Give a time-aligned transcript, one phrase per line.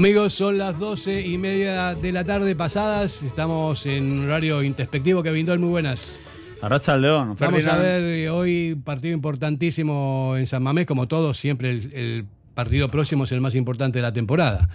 [0.00, 3.22] Amigos, son las doce y media de la tarde pasadas.
[3.22, 5.22] Estamos en horario introspectivo.
[5.22, 6.18] Kevin Doll, muy buenas.
[6.62, 7.36] Arracha al León.
[7.38, 10.86] Vamos a ver eh, hoy partido importantísimo en San Mamés.
[10.86, 12.24] Como todos, siempre el, el
[12.54, 14.70] partido próximo es el más importante de la temporada.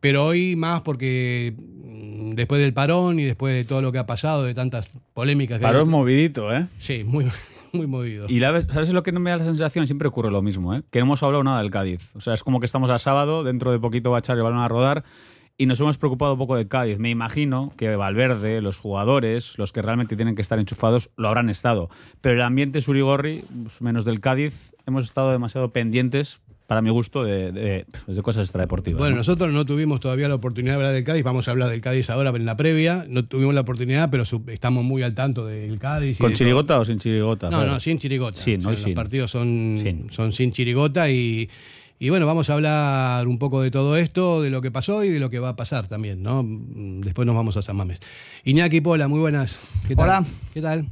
[0.00, 4.04] Pero hoy más porque mm, después del parón y después de todo lo que ha
[4.06, 6.66] pasado, de tantas polémicas que Parón hay- movidito, ¿eh?
[6.78, 7.24] Sí, muy,
[7.76, 8.26] muy movido.
[8.28, 9.86] Y la ¿sabes lo que me da la sensación?
[9.86, 10.82] Siempre ocurre lo mismo, ¿eh?
[10.90, 12.14] Que no hemos hablado nada del Cádiz.
[12.14, 14.46] O sea, es como que estamos a sábado, dentro de poquito va a echar el
[14.46, 15.04] a rodar
[15.58, 16.98] y nos hemos preocupado poco del Cádiz.
[16.98, 21.48] Me imagino que Valverde, los jugadores, los que realmente tienen que estar enchufados, lo habrán
[21.48, 21.88] estado.
[22.20, 27.22] Pero el ambiente Surigorri, pues, menos del Cádiz, hemos estado demasiado pendientes, para mi gusto,
[27.24, 28.98] de, de- de cosas extradeportivas.
[28.98, 29.18] Bueno, ¿no?
[29.18, 31.22] nosotros no tuvimos todavía la oportunidad de hablar del Cádiz.
[31.22, 33.04] Vamos a hablar del Cádiz ahora en la previa.
[33.08, 36.18] No tuvimos la oportunidad, pero su- estamos muy al tanto del Cádiz.
[36.18, 37.50] ¿Con de chirigota o sin chirigota?
[37.50, 38.36] No, no, sin chirigota.
[38.40, 38.94] Sin, O sea, hoy los sin.
[38.94, 40.10] partidos son Sin.
[40.10, 41.48] son sin chirigota y,
[42.00, 45.08] y bueno, vamos a hablar un poco de todo esto, de lo que pasó y
[45.10, 46.42] de lo que va a pasar también, ¿no?
[46.42, 48.00] Mm, Después nos vamos a San Mames.
[48.44, 49.72] Iñaki Pola, muy buenas.
[49.86, 50.04] ¿Qué tal?
[50.04, 50.24] Hola.
[50.52, 50.88] ¿Qué tal?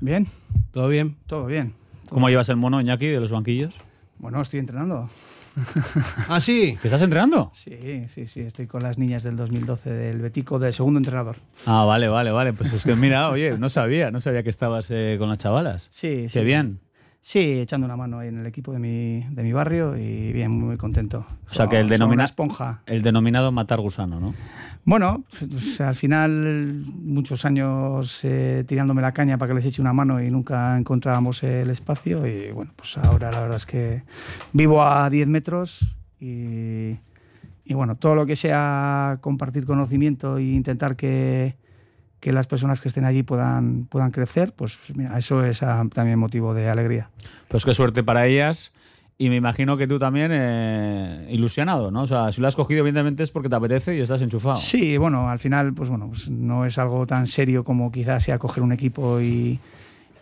[0.00, 0.26] Bien,
[0.72, 1.14] ¿Todo bien?
[1.28, 1.74] todo bien.
[2.08, 3.74] ¿Cómo llevas el mono, Iñaki, de los banquillos?
[4.22, 5.10] Bueno, estoy entrenando.
[6.30, 6.78] Ah, sí.
[6.80, 7.50] ¿Que estás entrenando?
[7.52, 11.36] Sí, sí, sí, estoy con las niñas del 2012 del Betico, del segundo entrenador.
[11.66, 12.54] Ah, vale, vale, vale.
[12.54, 15.88] Pues es que mira, oye, no sabía, no sabía que estabas eh, con las chavalas.
[15.90, 16.38] Sí, sí.
[16.38, 16.80] Qué bien.
[17.20, 20.50] Sí, echando una mano ahí en el equipo de mi, de mi barrio y bien,
[20.52, 21.26] muy contento.
[21.50, 22.80] O sea, que el denomina- esponja.
[22.86, 24.34] El denominado matar gusano, ¿no?
[24.84, 29.92] Bueno, pues, al final muchos años eh, tirándome la caña para que les eche una
[29.92, 34.02] mano y nunca encontrábamos el espacio y bueno, pues ahora la verdad es que
[34.52, 36.98] vivo a 10 metros y,
[37.72, 41.56] bueno, todo lo que sea compartir conocimiento e intentar que,
[42.20, 44.78] las personas que estén allí puedan, puedan crecer, pues
[45.16, 47.10] eso es ah, también motivo de alegría.
[47.48, 48.72] Pues qué suerte para ellas.
[49.22, 52.02] Y me imagino que tú también eh, ilusionado, ¿no?
[52.02, 54.56] O sea, si lo has cogido, evidentemente es porque te apetece y estás enchufado.
[54.56, 58.40] Sí, bueno, al final, pues bueno, pues no es algo tan serio como quizás sea
[58.40, 59.60] coger un equipo y,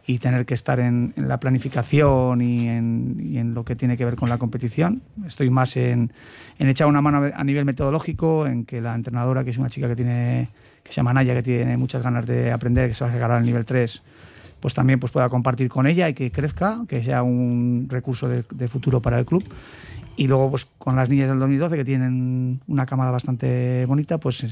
[0.06, 4.04] y tener que estar en, la planificación y en, y en lo que tiene que
[4.04, 5.00] ver con la competición.
[5.26, 6.12] Estoy más en,
[6.58, 9.88] en echar una mano a nivel metodológico, en que la entrenadora, que es una chica
[9.88, 10.50] que tiene
[10.82, 13.30] que se llama Naya, que tiene muchas ganas de aprender, que se va a llegar
[13.30, 14.02] al nivel 3,
[14.60, 18.68] pues también pues pueda compartir con ella y que crezca, que sea un recurso de,
[18.68, 19.44] futuro para el club.
[20.16, 24.44] Y luego, pues con las niñas del 2012, que tienen una camada bastante bonita, pues,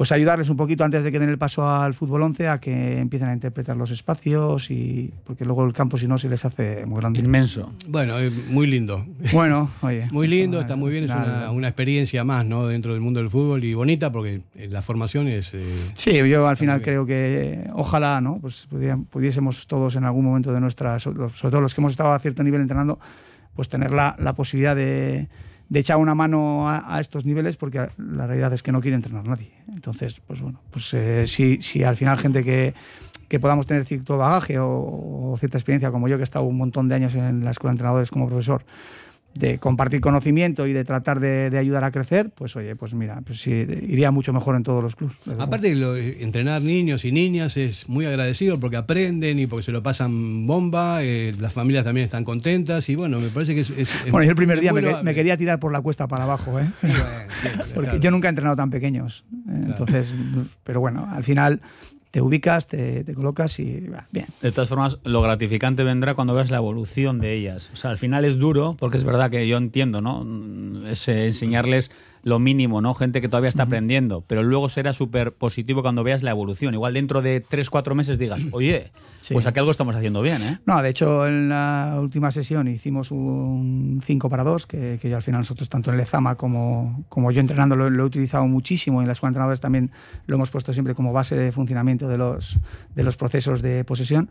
[0.00, 2.96] pues ayudarles un poquito antes de que den el paso al fútbol 11 a que
[3.00, 6.86] empiecen a interpretar los espacios, y porque luego el campo, si no, se les hace
[6.86, 7.20] muy grande.
[7.20, 7.70] Inmenso.
[7.86, 9.04] Bueno, eh, muy lindo.
[9.34, 10.08] Bueno, oye.
[10.10, 11.10] Muy lindo, es- está muy bien, es
[11.50, 12.66] una, experiencia más, ¿no?
[12.66, 15.50] Dentro del mundo del fútbol y bonita porque eh, la formación es...
[15.52, 18.38] eh, Sí, yo al final creo que ojalá, ¿no?
[18.40, 18.68] Pues
[19.10, 22.18] pudiésemos todos en algún momento de nuestra, so- sobre todo los que hemos estado a
[22.20, 22.98] cierto nivel entrenando,
[23.54, 25.28] pues tener la, la posibilidad de,
[25.70, 29.24] de echar una mano a, estos niveles, porque la realidad es que no quiere entrenar
[29.24, 29.52] nadie.
[29.68, 32.74] Entonces, pues bueno, pues eh, si, si al final gente que,
[33.28, 36.56] que podamos tener cierto bagaje o, o cierta experiencia, como yo, que he estado un
[36.56, 38.64] montón de años en la escuela de entrenadores como profesor,
[39.34, 43.20] de compartir conocimiento y de tratar de, de ayudar a crecer, pues oye, pues mira,
[43.24, 45.16] pues sí, iría mucho mejor en todos los clubes.
[45.38, 49.82] Aparte, lo- entrenar niños y niñas es muy agradecido porque aprenden y porque se lo
[49.82, 53.70] pasan bomba, eh, las familias también están contentas y bueno, me parece que es...
[53.70, 56.66] es- Bueno, yo el primer día me, quería tirar por la cuesta para abajo, ¿eh?
[56.80, 56.98] Sí, bueno,
[57.40, 58.00] siempre, porque claro.
[58.02, 59.24] yo nunca he entrenado tan pequeños.
[59.48, 59.62] ¿eh?
[59.66, 60.12] Entonces,
[60.64, 61.60] pero bueno, al final
[62.10, 64.26] te ubicas, te, te colocas y va, bien.
[64.42, 67.70] De todas formas, lo gratificante vendrá cuando veas la evolución de ellas.
[67.72, 70.24] O sea, al final es duro, porque es verdad que yo entiendo, ¿no?
[70.24, 72.92] Mm, Es enseñarles lo mínimo, ¿no?
[72.94, 76.74] Gente que todavía está aprendiendo, pero luego será súper positivo cuando veas la evolución.
[76.74, 79.34] Igual dentro de 3, 4 meses digas, oye, Sí.
[79.34, 80.58] pues aquí algo estamos haciendo bien, ¿eh?
[80.64, 85.16] No, de hecho, en la última sesión hicimos un 5 para 2, que, que yo
[85.16, 89.00] al final nosotros, tanto en Lezama como, como yo entrenando, lo, lo he utilizado muchísimo.
[89.00, 89.90] Y en las escuela de entrenadores también
[90.26, 92.58] lo hemos puesto siempre como base de funcionamiento de los,
[92.94, 94.30] de los procesos de posesión.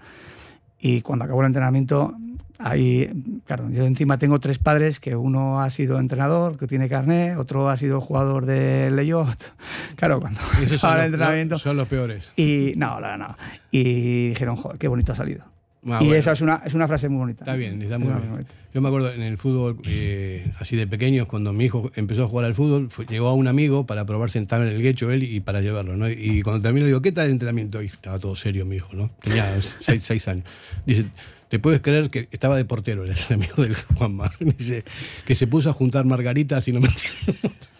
[0.80, 2.16] Y cuando acabó el entrenamiento,
[2.60, 3.10] ahí,
[3.46, 7.70] claro, yo encima tengo tres padres, que uno ha sido entrenador, que tiene carné, otro
[7.70, 9.38] ha sido jugador de Leyot.
[9.96, 11.58] Claro, cuando acaba el entrenamiento.
[11.58, 12.32] son los peores.
[12.38, 13.36] Y no, no, no.
[13.72, 15.44] Y dijeron, joder, qué bonito ha salido.
[15.86, 16.14] Ah, y bueno.
[16.16, 17.44] esa es una, es una frase muy bonita.
[17.44, 18.46] Está bien, está Es muy una bien.
[18.74, 22.28] Yo me acuerdo en el fútbol, eh, así de pequeños, cuando mi hijo empezó a
[22.28, 25.24] jugar al fútbol, fue- llegó a un amigo para probar sentarme en el guecho él
[25.24, 26.10] y para llevarlo, ¿no?
[26.10, 27.82] Y cuando terminó le digo, ¿qué tal el entrenamiento?
[27.82, 29.10] Y estaba todo serio mi hijo, ¿no?
[29.22, 30.46] Tenía seis, seis años.
[30.86, 31.06] Dice,
[31.50, 34.32] ¿te puedes creer que estaba de portero el amigo del Juanma?
[34.40, 34.86] Dice,
[35.26, 36.90] que se puso a juntar margaritas y no me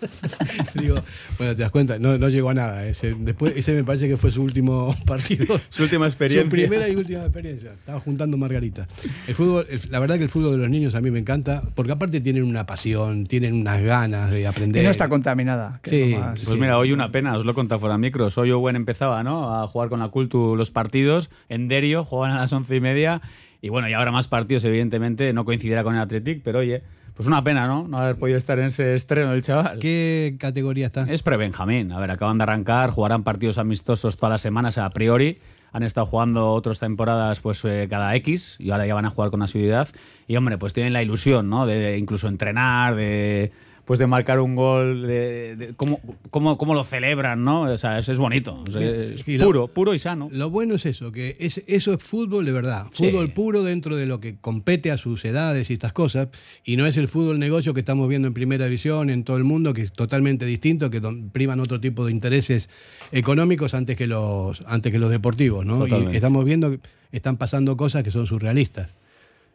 [0.76, 0.96] Digo,
[1.38, 2.86] bueno, te das cuenta, no, no llegó a nada.
[2.88, 5.60] Ese, después, ese me parece que fue su último partido.
[5.70, 6.44] Su última experiencia.
[6.44, 7.74] Su primera y última experiencia.
[7.74, 8.88] Estaba juntando margarita.
[9.28, 11.62] El fútbol, el- la verdad que el fútbol de los niños a mí me encanta,
[11.76, 14.82] porque aparte tienen una pasión, tienen unas ganas de aprender.
[14.82, 15.80] Que no está contaminada.
[15.84, 16.60] que Sí, es lo más- Pues Sí.
[16.60, 18.38] mira, hoy una pena, os lo he contado fuera de micros.
[18.38, 19.62] Hoy Owen empezaba ¿no?
[19.62, 21.30] a jugar con la Cultu los partidos.
[21.50, 23.22] En Derio jugaban a las once y media.
[23.62, 25.34] Y bueno, y ahora más partidos, evidentemente.
[25.34, 26.82] No coincidirá con el Athletic, pero oye,
[27.20, 27.86] pues una pena, ¿no?
[27.86, 29.80] No haber podido estar en ese estreno del chaval.
[29.80, 31.06] ¿Qué categoría está?
[31.10, 31.92] Es pre-Benjamín.
[31.92, 35.38] A ver, acaban de arrancar, jugarán partidos amistosos todas las semanas a priori.
[35.74, 39.32] Han estado jugando otras temporadas pues eh, cada X y ahora ya van a jugar
[39.32, 39.90] con asiduidad.
[40.30, 41.66] Y hombre, pues tienen la ilusión, ¿no?
[41.66, 43.52] De, de incluso entrenar, de
[43.90, 46.00] pues de marcar un gol, de, de cómo,
[46.30, 47.62] cómo, cómo lo celebran, ¿no?
[47.64, 48.64] O sea, eso es bonito.
[48.68, 50.30] O sea, es Y lo- puro, puro y sano.
[50.32, 52.86] Lo bueno es eso, que es, eso es fútbol de verdad.
[52.94, 53.06] Sí.
[53.10, 56.28] Fútbol puro dentro de lo que compete a sus edades y estas cosas.
[56.64, 59.44] Y no es el fútbol negocio que estamos viendo en primera división, en todo el
[59.44, 61.02] mundo, que es totalmente distinto, que
[61.32, 62.70] priman otro tipo de intereses
[63.12, 65.66] económicos antes que los, antes que los deportivos.
[65.66, 65.88] ¿no?
[65.88, 66.80] Y estamos viendo que
[67.12, 68.90] están pasando cosas que son surrealistas.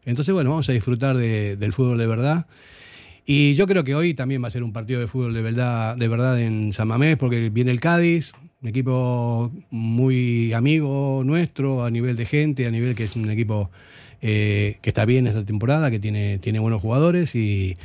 [0.04, 2.46] Entonces, bueno, vamos a disfrutar de- del fútbol de verdad.
[3.26, 5.96] Y yo creo que hoy también va a ser un partido de fútbol de verdad,
[5.96, 11.90] de verdad en San Mamés, porque viene el Cádiz, un equipo muy amigo nuestro a
[11.90, 13.70] nivel de gente, a nivel que es un equipo
[14.20, 17.76] eh, que está bien esta temporada, que tiene, tiene buenos jugadores y,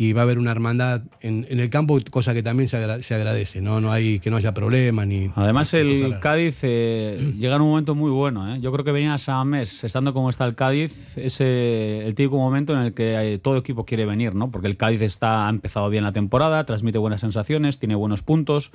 [0.00, 3.02] y va a haber una hermandad en, en el campo, cosa que también se, agra-
[3.02, 3.80] se agradece, ¿no?
[3.80, 5.28] No hay que no haya problemas ni.
[5.34, 6.20] Además, el.
[6.20, 8.54] Cádiz eh, llega en un momento muy bueno.
[8.54, 8.60] ¿eh?
[8.60, 12.14] Yo creo que venía a San Mes, estando como está el Cádiz, es eh, el
[12.14, 14.52] típico momento en el que eh, todo equipo quiere venir, ¿no?
[14.52, 18.70] Porque el Cádiz está, ha empezado bien la temporada, transmite buenas sensaciones, tiene buenos puntos.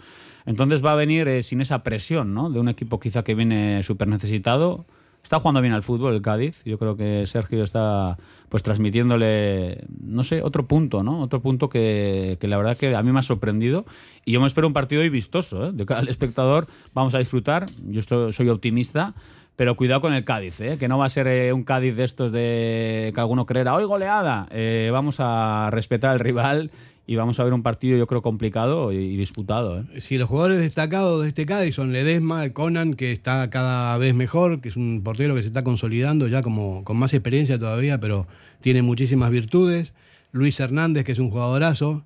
[0.45, 2.49] Entonces va a venir sin esa presión, ¿no?
[2.49, 4.85] De un equipo quizá que viene súper necesitado.
[5.23, 6.61] Está jugando bien al fútbol el Cádiz.
[6.65, 8.17] Yo creo que Sergio está
[8.49, 11.21] pues transmitiéndole, no sé, otro punto, ¿no?
[11.21, 13.85] Otro punto que, que la verdad que a mí me ha sorprendido.
[14.25, 15.71] Y yo me espero un partido hoy vistoso, ¿eh?
[15.73, 17.65] De cara al espectador vamos a disfrutar.
[17.87, 19.13] Yo estoy- soy optimista.
[19.55, 20.77] Pero cuidado con el Cádiz, ¿eh?
[20.79, 23.83] que no va a ser eh, un Cádiz de estos de que alguno creerá, hoy
[23.85, 24.47] goleada.
[24.49, 26.71] Eh, vamos a respetar al rival
[27.05, 29.79] y vamos a ver un partido, yo creo, complicado y, disputado.
[29.79, 30.01] ¿eh?
[30.01, 34.15] Si los jugadores destacados de este Cádiz son Ledesma, el Conan, que está cada vez
[34.15, 37.99] mejor, que es un portero que se está consolidando ya como con más experiencia todavía,
[37.99, 38.27] pero
[38.61, 39.93] tiene muchísimas virtudes.
[40.31, 42.05] Luis Hernández, que es un jugadorazo,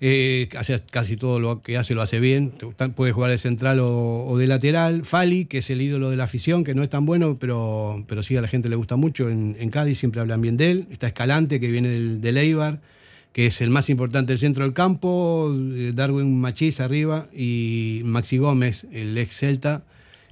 [0.00, 2.54] eh, hace casi todo lo que hace lo hace bien,
[2.96, 5.04] puede jugar de central o, de lateral.
[5.04, 8.22] Fali, que es el ídolo de la afición, que no es tan bueno, pero, pero
[8.22, 9.28] sí a la gente le gusta mucho.
[9.28, 10.86] En, en Cádiz siempre hablan bien de él.
[10.90, 12.80] Está Escalante, que viene del, del Eibar
[13.32, 18.38] que es el más importante del centro del campo, eh, Darwin Machís arriba y Maxi
[18.38, 19.82] Gómez, el ex Celta,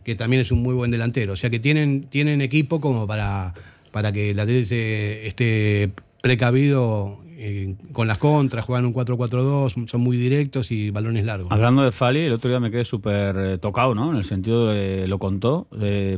[0.04, 1.34] que también es un muy buen delantero.
[1.34, 3.54] O sea que tienen, tienen equipo como para,
[3.92, 5.92] para que Atlético esté, esté
[6.22, 11.52] precavido eh, con las contras, juegan un 4-4-2, son muy directos y balones largos.
[11.52, 14.10] Hablando de Fali, el otro día me quedé súper eh, tocado, ¿no?
[14.10, 15.68] En el sentido de, lo contó,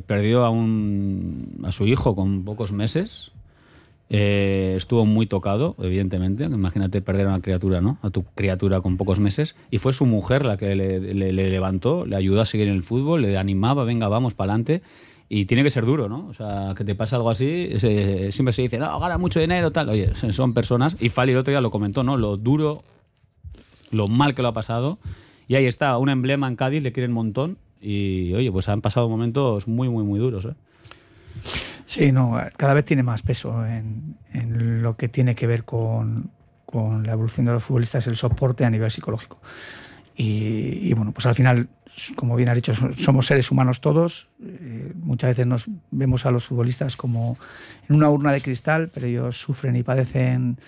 [0.07, 3.33] perdió a, un, a su hijo con pocos meses.
[4.13, 6.45] Eh, estuvo muy tocado, evidentemente.
[6.45, 7.99] Imagínate perder a una criatura, ¿no?
[8.03, 9.55] A tu criatura con pocos meses.
[9.71, 12.75] Y fue su mujer la que le, le- le levantó, le ayudó a seguir en
[12.75, 14.83] el fútbol, le animaba, venga, vamos, para adelante.
[15.29, 16.27] Y tiene que ser duro, ¿no?
[16.27, 19.71] O sea, que te pasa algo así, se- siempre se dice, no, gana mucho dinero,
[19.71, 19.89] tal.
[19.91, 20.97] Oye, son personas.
[20.99, 22.17] Y Fali el otro día lo comentó, ¿no?
[22.17, 22.83] Lo duro,
[23.93, 24.99] lo mal que lo ha pasado.
[25.47, 27.59] Y ahí está, un emblema en Cádiz, le quieren un montón.
[27.81, 30.55] Y oye, pues han pasado momentos muy, muy, muy duros, ¿eh?
[31.91, 36.31] Sí, no, cada vez tiene más peso en, en lo que tiene que ver con,
[36.65, 39.41] con la evolución de los futbolistas, el soporte a nivel psicológico.
[40.15, 41.69] Y, y, bueno, pues al final,
[42.15, 44.29] como bien has dicho, so- somos seres humanos todos.
[44.41, 47.37] Eh, muchas veces nos vemos a los futbolistas como
[47.89, 50.59] en una urna de cristal, pero ellos sufren y padecen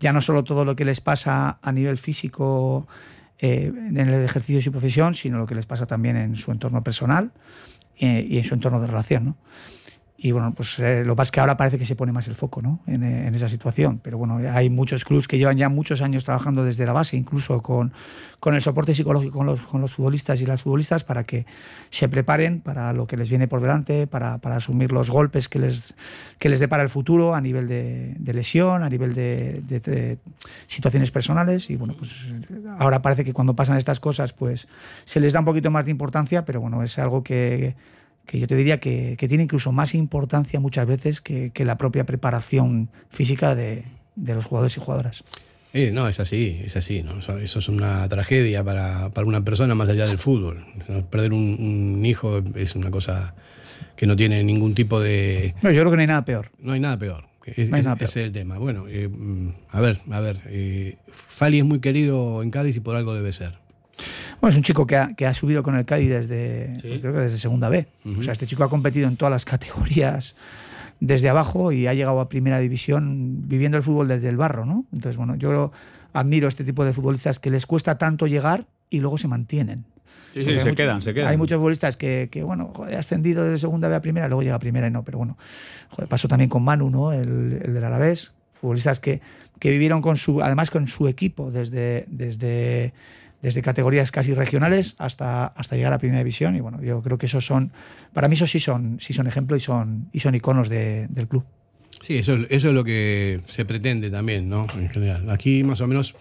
[0.00, 2.88] ya no solo todo lo que les pasa a nivel físico
[3.38, 6.50] eh, en el ejercicio de su profesión, sino lo que les pasa también en su
[6.50, 7.30] entorno personal
[7.98, 9.24] eh, y en su entorno de relación.
[9.26, 9.36] ¿no?
[10.24, 12.28] Y bueno, pues eh, lo que pasa es que ahora parece que se pone más
[12.28, 12.78] el foco ¿no?
[12.86, 13.98] en, eh, en esa situación.
[14.00, 17.60] Pero bueno, hay muchos clubes que llevan ya muchos años trabajando desde la base, incluso
[17.60, 17.92] con,
[18.38, 21.44] con el soporte psicológico con los, con los futbolistas y las futbolistas para que
[21.90, 25.58] se preparen para lo que les viene por delante, para, para asumir los golpes que
[25.58, 25.94] les,
[26.38, 30.18] que les depara el futuro a nivel de, lesión, a nivel de, de- de
[30.68, 31.68] situaciones personales.
[31.68, 32.28] Y bueno, pues
[32.78, 34.68] ahora parece que cuando pasan estas cosas, pues
[35.04, 37.74] se les da un poquito más de importancia, pero bueno, es algo que
[38.26, 41.76] que yo te diría que, que tiene incluso más importancia muchas veces que, que la
[41.78, 43.84] propia preparación física de,
[44.16, 45.24] de los jugadores y jugadoras.
[45.74, 47.02] Eh, no, es así, es así.
[47.02, 47.18] ¿no?
[47.20, 50.64] Eso, eso es una tragedia para, para una persona más allá del fútbol.
[51.10, 51.56] Perder un,
[51.98, 53.34] un hijo es una cosa
[53.96, 55.54] que no tiene ningún tipo de...
[55.62, 56.50] No, yo creo que no hay nada peor.
[56.58, 57.24] No hay nada peor.
[57.46, 58.08] Es- No hay es- nada peor.
[58.10, 58.58] ese es el tema.
[58.58, 60.40] Bueno, eh, mm, a ver, a ver.
[60.46, 63.54] eh, Fali es muy querido en Cádiz y por algo debe ser.
[64.40, 66.98] Bueno, es un chico que ha, que ha subido con el Cádiz desde, Sí.
[67.00, 67.86] creo que desde segunda B.
[68.18, 70.34] O sea, este chico ha competido en todas las categorías
[71.00, 74.84] desde abajo y ha llegado a primera división viviendo el fútbol desde el barro, ¿no?
[74.92, 75.72] Entonces, bueno, yo
[76.12, 79.84] admiro este tipo de futbolistas que les cuesta tanto llegar y luego se mantienen.
[80.34, 81.28] Sí, sí, se mucho- quedan, se quedan.
[81.28, 84.42] Hay muchos futbolistas que, que, bueno, joder, ha ascendido desde segunda B a primera, luego
[84.42, 85.36] llega a primera y no, pero bueno,
[85.90, 87.12] joder, pasó también con Manu, ¿no?
[87.12, 89.20] El, el del Alavés, futbolistas que,
[89.58, 92.94] que vivieron con su, además con su equipo desde, desde,
[93.42, 97.26] desde categorías casi regionales hasta, hasta llegar a primera división y bueno, yo creo que
[97.26, 97.72] esos son,
[98.12, 101.26] para mí esos sí son, sí son ejemplos y son, y son iconos de- del
[101.28, 101.44] club.
[102.00, 104.66] Sí, eso, eso es lo que se pretende también, ¿no?
[104.76, 105.28] En general.
[105.30, 106.14] Aquí más o menos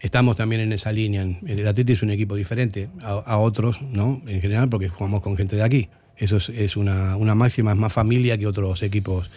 [0.00, 1.26] estamos también en esa línea.
[1.46, 4.22] El Atleti es un equipo diferente a, otros, ¿no?
[4.26, 5.88] En general, porque jugamos con gente de aquí.
[6.16, 9.30] Eso es, es una, una máxima, es más familia que otros equipos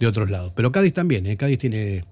[0.00, 0.52] de otros lados.
[0.56, 1.36] Pero Cádiz también, ¿eh?
[1.36, 2.04] Cádiz tiene,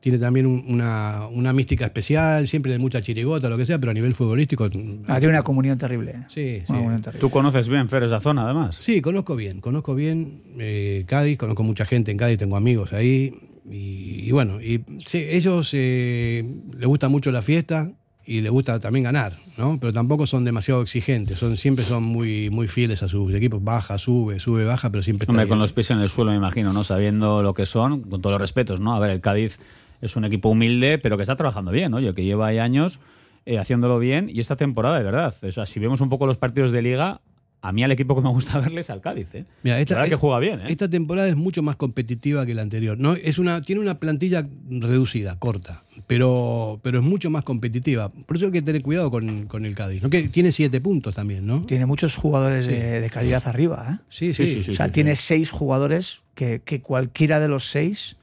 [0.00, 3.90] tiene también un- una, una mística especial, siempre de mucha chirigota, lo que sea, pero
[3.90, 4.64] a nivel futbolístico.
[5.08, 6.24] Ah, tiene una comunión terrible.
[6.28, 6.72] Sí, Una sí.
[6.72, 7.20] comunión terrible.
[7.20, 8.76] Tú conoces bien, Fer, esa zona, además.
[8.80, 13.32] Sí, conozco bien, conozco bien eh, Cádiz, conozco mucha gente en Cádiz, tengo amigos ahí.
[13.70, 16.42] Y, y bueno, y sí, ellos eh,
[16.78, 17.90] les gusta mucho la fiesta
[18.24, 19.78] y les gusta también ganar, ¿no?
[19.80, 23.98] Pero tampoco son demasiado exigentes, son, siempre son muy, muy fieles a sus equipos, baja,
[23.98, 26.72] sube, sube, baja, pero siempre Hombre, está con los pies en el suelo, me imagino,
[26.72, 26.84] ¿no?
[26.84, 28.94] Sabiendo lo que son, con todos los respetos, ¿no?
[28.94, 29.58] A ver, el Cádiz
[30.00, 33.00] es un equipo humilde, pero que está trabajando bien, oye, que lleva ahí años
[33.46, 35.34] eh, haciéndolo bien y esta temporada, de verdad.
[35.42, 37.20] O sea, si vemos un poco los partidos de Liga,
[37.60, 39.44] a mí al equipo que me gusta verle es al Cádiz, ¿eh?
[39.64, 40.64] Mira, esta, la verdad que es- juega bien, ¿eh?
[40.68, 42.96] Esta temporada es mucho más competitiva que la anterior.
[43.00, 48.10] No, es una, tiene una plantilla reducida, corta, pero, pero es mucho más competitiva.
[48.10, 50.02] Por eso hay que tener cuidado con, con el Cádiz.
[50.02, 50.10] ¿no?
[50.10, 51.62] Que tiene siete puntos también, ¿no?
[51.62, 54.04] Tiene muchos jugadores de, de calidad arriba, ¿eh?
[54.08, 54.46] Sí, sí.
[54.46, 54.70] Sí, sí, sí.
[54.70, 58.16] o sea, tiene seis jugadores que, que cualquiera de los seis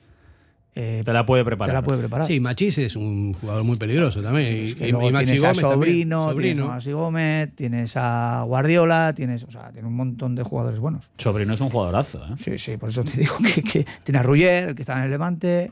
[0.75, 1.73] eh, Te la puede te preparar.
[1.73, 2.27] la puede preparar.
[2.27, 4.51] Sí, Machís es un jugador muy peligroso también.
[4.53, 5.71] Y, Es que y- luego y Maxi tienes a también.
[5.73, 6.65] Sobrino, tienes Sobrino.
[6.65, 11.09] a Maxi Gómez, tienes a Guardiola, tienes, o sea, tiene un montón de jugadores buenos.
[11.17, 12.35] Sobrino es un jugadorazo, ¿eh?
[12.37, 15.03] Sí, sí, por eso te digo que, que tiene a Ruller, el que está en
[15.05, 15.71] el Levante.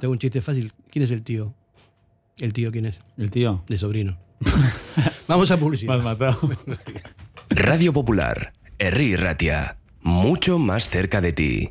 [0.00, 0.72] Tengo un chiste fácil.
[0.90, 1.54] ¿Quién es el tío?
[2.38, 3.00] ¿El tío quién es?
[3.16, 3.62] El tío.
[3.68, 4.18] De sobrino.
[5.28, 6.02] Vamos a publicidad.
[6.02, 6.38] Matado.
[7.50, 11.70] Radio Popular, Herri Ratia, mucho más cerca de ti.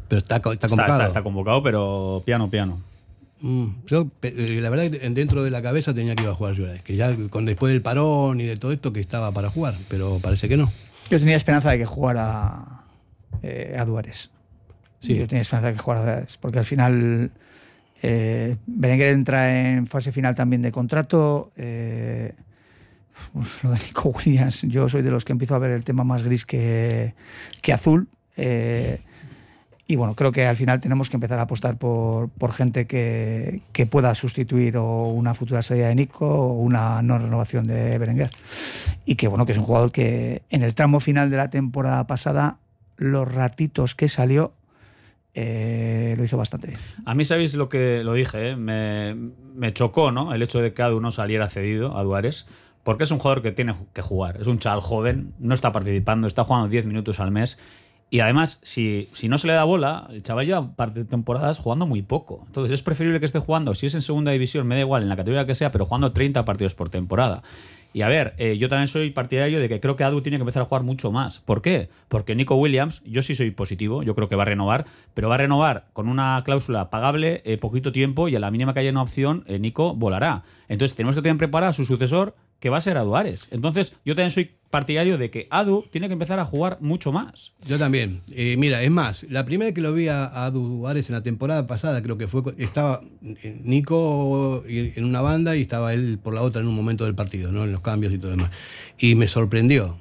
[0.09, 0.93] Pero está, está convocado.
[0.97, 2.81] está- está convocado, pero piano, piano.
[3.41, 6.55] Mm, yo, eh, la verdad, que dentro de la cabeza tenía que iba a jugar
[6.55, 9.75] Sieray, que ya con después del parón y de todo esto que estaba para jugar,
[9.87, 10.69] pero parece que no.
[11.09, 12.65] Yo tenía esperanza de que jugara
[13.41, 14.29] eh, a Duárez.
[14.99, 15.15] Sí.
[15.15, 17.31] Yo tenía esperanza de que jugara a Duárez, porque al final
[18.01, 21.51] eh, Berenguer entra en fase final también de contrato.
[21.55, 22.33] eh,
[23.33, 26.03] uf, lo de Nico Williams, yo soy de los que empiezo a ver el tema
[26.03, 27.13] más gris que,
[27.61, 28.07] que azul.
[28.35, 28.99] eh,
[29.89, 33.61] y bueno, creo que al final tenemos que empezar a apostar por, por gente que,
[33.73, 38.29] que pueda sustituir o una futura salida de Nico o una no renovación de Berenguer.
[39.05, 42.05] Y que bueno, que es un jugador que en el tramo final de la temporada
[42.05, 42.57] pasada,
[42.97, 44.53] los ratitos que salió,
[45.33, 46.79] eh, lo hizo bastante bien.
[47.05, 48.51] A mí, ¿sabéis lo que lo dije?
[48.51, 48.55] eh?
[48.55, 49.15] Me,
[49.55, 50.35] me chocó, ¿no?
[50.35, 52.45] El hecho de que Adu no saliera cedido a Duárez.
[52.83, 54.37] Porque es un jugador que tiene que jugar.
[54.39, 57.59] Es un chaval joven, no está participando, está jugando 10 minutos al mes.
[58.11, 61.05] Y además, si, si no se le da bola, el chaval lleva un par de
[61.05, 62.43] temporadas jugando muy poco.
[62.47, 65.09] Entonces es preferible que esté jugando, si es en segunda división, me da igual, en
[65.09, 67.43] la categoría que sea, pero jugando 30 partidos por temporada.
[67.91, 70.41] Y a ver, eh, yo también soy partidario de que creo que Adu tiene que
[70.41, 71.39] empezar a jugar mucho más.
[71.39, 71.89] ¿Por qué?
[72.07, 74.85] Porque Nico Williams, yo sí soy positivo, yo creo que va a renovar,
[75.15, 78.73] pero va a renovar con una cláusula pagable, eh, poquito tiempo, y a la mínima
[78.73, 80.43] que haya una opción, eh, Nico volará.
[80.67, 83.47] Entonces tenemos que tener preparado a su sucesor, que va a ser Adu Ares.
[83.51, 87.53] Entonces yo también soy partidario de que Adu tiene que empezar a jugar mucho más.
[87.67, 88.21] Yo también.
[88.31, 91.15] Eh, mira, es más, la primera vez que lo vi a, a Adu Ares en
[91.15, 96.19] la temporada pasada, creo que fue, estaba eh, Nico en una banda y estaba él
[96.21, 97.63] por la otra en un momento del partido, ¿no?
[97.63, 98.51] En los cambios y todo demás.
[98.97, 99.97] Y me sorprendió.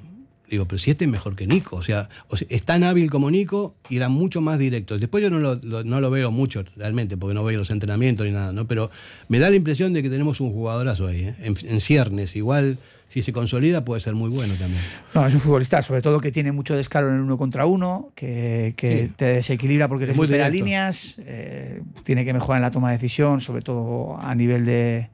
[0.49, 3.09] Digo, pero si este es mejor que Nico, o sea, o sea, es tan hábil
[3.11, 4.97] como Nico y era mucho más directo.
[4.97, 8.25] Después yo no lo, lo- no lo veo mucho realmente, porque no veo los entrenamientos
[8.25, 8.65] ni nada, ¿no?
[8.67, 8.89] Pero
[9.27, 11.35] me da la impresión de que tenemos un jugadorazo ahí, ¿eh?
[11.41, 12.35] en, en ciernes.
[12.35, 14.81] Igual, si se consolida, puede ser muy bueno también.
[15.13, 18.11] No, es un futbolista, sobre todo que tiene mucho descaro en el uno contra uno,
[18.15, 19.11] que, que Sí.
[19.15, 20.65] te desequilibra porque Es te supera directo.
[20.65, 25.09] líneas, eh, tiene que mejorar en la toma de decisión, sobre todo a nivel de,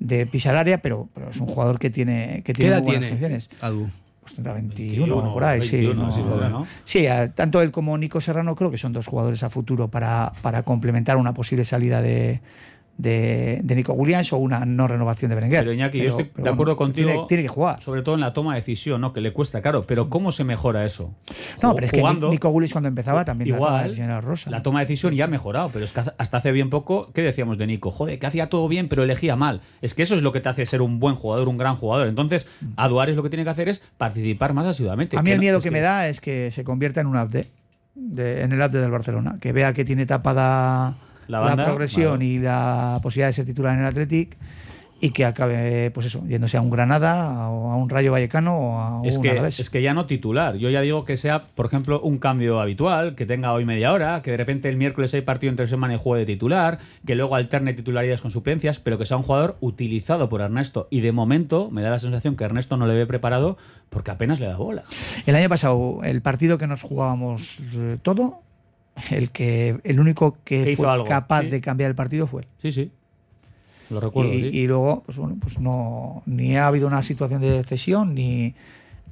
[0.00, 2.96] de pisar área, pero, pero es un jugador que tiene, que ¿Qué tiene edad muy
[2.96, 3.38] buenas tiene.
[3.60, 3.88] Adu?
[4.22, 6.22] Pues tendrá 21, 21, bueno, por ahí, 21, sí.
[6.84, 10.32] Sí, a- tanto él como Nico Serrano creo que son dos jugadores a futuro para,
[10.42, 12.40] para complementar una posible salida de,
[12.98, 15.60] de, de Nico Williams o una no renovación de Berenguer.
[15.60, 17.08] Pero Iñaki, yo Pero- estoy pero de acuerdo bueno, contigo.
[17.10, 17.80] Tiene, tiene que jugar.
[17.82, 19.12] Sobre todo en la toma de decisión, ¿no?
[19.12, 19.84] Que le cuesta, claro.
[19.86, 21.14] Pero ¿cómo se mejora eso?
[21.62, 24.10] No, pero es que jugando- Nico Williams cuando empezaba también la toma de Igual, decisión
[24.10, 24.50] era rosa.
[24.50, 27.22] la toma de decisión ya ha mejorado, pero es que hasta hace bien poco, ¿qué
[27.22, 27.90] decíamos de Nico?
[27.90, 29.62] Joder, que hacía todo bien, pero elegía mal.
[29.80, 32.06] Es que eso es lo que te hace ser un buen jugador, un gran jugador.
[32.08, 35.16] Entonces, a lo que tiene que hacer es participar más asiduamente.
[35.16, 37.48] A mí el no- miedo que, me da es que se convierta en un update
[37.94, 40.94] de, en el update del Barcelona, que vea que tiene tapada
[41.28, 42.24] La progresión vale.
[42.24, 44.36] y la posibilidad de ser titular en el Athletic
[45.02, 48.78] y que acabe, pues eso, yéndose a un Granada o a un Rayo Vallecano o
[48.78, 49.58] a Es un que, Alavés.
[49.58, 50.54] es que ya no titular.
[50.54, 54.22] Yo ya digo que sea, por ejemplo, un cambio habitual, que tenga hoy media hora,
[54.22, 57.34] que de repente el miércoles hay partido entre semana y juegue de titular, que luego
[57.34, 60.86] alterne titularidades con suplencias, pero que sea un jugador utilizado por Ernesto.
[60.88, 63.58] Y de momento me da la sensación que Ernesto no le ve preparado
[63.90, 64.84] porque apenas le da bola.
[65.26, 68.42] El año pasado, el partido que nos jugábamos eh, todo,
[69.10, 71.50] el que el único que, fue algo, capaz sí.
[71.50, 72.48] de cambiar el partido fue él.
[72.58, 72.90] Sí, sí.
[73.90, 74.32] Lo recuerdo.
[74.32, 74.46] y, sí.
[74.46, 78.54] y luego, pues bueno, pues no, ni ha habido una situación de cesión ni,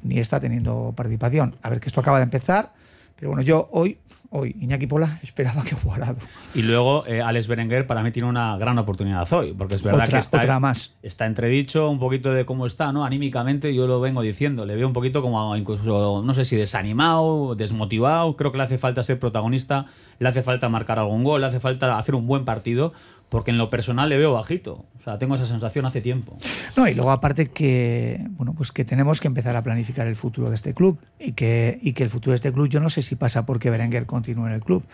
[0.02, 1.56] ni está teniendo participación.
[1.62, 2.72] A ver que esto acaba de empezar,
[3.16, 3.98] pero bueno, yo hoy,
[4.30, 6.14] hoy, Iñaki Pola esperaba que jugara.
[6.54, 10.04] Y luego eh, Alex Berenguer para mí tiene una gran oportunidad hoy, porque es verdad
[10.06, 10.94] Otra- que está, otra más.
[11.02, 13.04] está entredicho un poquito de cómo está, ¿no?
[13.04, 17.54] Anímicamente yo lo vengo diciendo, le veo un poquito como incluso, no sé si desanimado,
[17.54, 19.86] desmotivado, creo que le hace falta ser protagonista,
[20.18, 22.92] le hace falta marcar algún gol, le hace falta hacer un buen partido,
[23.30, 26.36] porque en lo personal le veo bajito, o sea, tengo esa sensación hace tiempo.
[26.76, 30.50] No, y luego aparte que bueno, pues que tenemos que empezar a planificar el futuro
[30.50, 33.00] de este club y que, y que el futuro de este club yo no sé
[33.00, 34.84] si pasa porque Berenguer continúe en el club.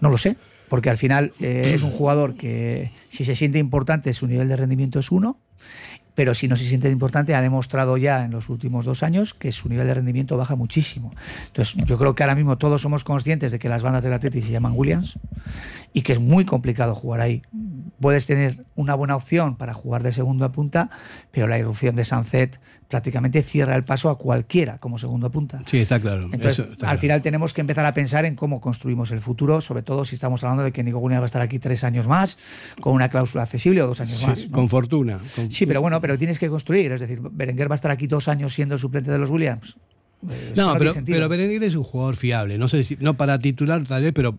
[0.00, 0.36] No lo sé,
[0.68, 4.56] porque al final eh, es un jugador que si se siente importante su nivel de
[4.56, 5.38] rendimiento es uno
[6.14, 9.52] pero si no se siente importante, ha demostrado ya en los últimos dos años que
[9.52, 11.12] su nivel de rendimiento baja muchísimo.
[11.46, 14.42] Entonces, yo creo que ahora mismo todos somos conscientes de que las bandas del Atleti
[14.42, 15.18] se llaman Williams
[15.92, 17.42] y que es muy complicado jugar ahí.
[18.00, 20.90] Puedes tener una buena opción para jugar de segunda punta,
[21.30, 22.60] pero la irrupción de Sunset
[22.92, 25.62] prácticamente cierra el paso a cualquiera como segundo punta.
[25.66, 26.24] Sí, está claro.
[26.26, 26.98] Entonces, Eso está al claro.
[26.98, 30.44] final tenemos que empezar a pensar en cómo construimos el futuro, sobre todo si estamos
[30.44, 32.36] hablando de que Nico va a estar aquí tres años más,
[32.82, 34.46] con una cláusula accesible o dos años Sí, más.
[34.46, 34.52] ¿no?
[34.52, 35.18] Con fortuna.
[35.34, 36.92] con- Sí, pero bueno, pero tienes que construir.
[36.92, 39.78] Es decir, Berenguer va a estar aquí dos años siendo suplente de los Williams.
[40.30, 42.58] Eh, No, pero, pero Berenguer es un jugador fiable.
[42.58, 44.36] No sé si, no para titular tal vez, pero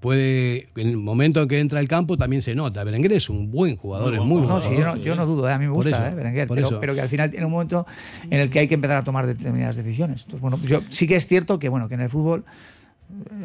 [0.00, 2.84] puede, en el momento en que entra al campo también se nota.
[2.84, 4.96] Berenguer es un buen jugador, Muy es muy No, buen sí, jugador.
[4.96, 5.52] yo, no, yo no dudo, ¿eh?
[5.52, 6.14] a mí me gusta, eso, ¿eh?
[6.14, 7.86] Berenguer, pero, que al final tiene un momento
[8.30, 10.22] en el que hay que empezar a tomar determinadas decisiones.
[10.22, 12.44] Entonces, bueno, yo, sí que es cierto que, bueno, que en el fútbol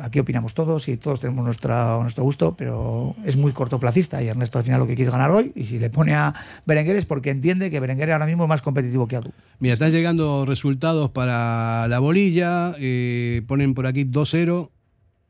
[0.01, 4.57] aquí opinamos todos y todos tenemos nuestra, nuestro gusto, pero es muy cortoplacista y Ernesto
[4.57, 6.33] al final lo que quiere ganar hoy y si le pone a
[6.65, 9.31] Berenguer es porque entiende que Berenguer ahora mismo es más competitivo que Adu.
[9.59, 12.75] Mira, están llegando resultados para la bolilla.
[12.79, 14.69] eh, ponen por aquí 2-0.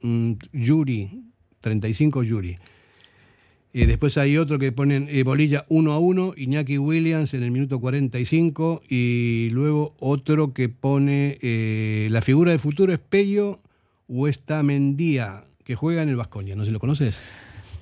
[0.02, 1.24] mm, Yuri,
[1.62, 2.58] 35 Yuri.
[3.72, 7.52] Eh, después hay otro que ponen eh, bolilla 1 a 1, Iñaki Williams en el
[7.52, 8.82] minuto 45.
[8.90, 13.60] Y luego otro que pone eh, la figura del futuro es Pello
[14.64, 16.56] Mendía, que juega en el Vasconia.
[16.56, 17.18] ¿No se lo conoces?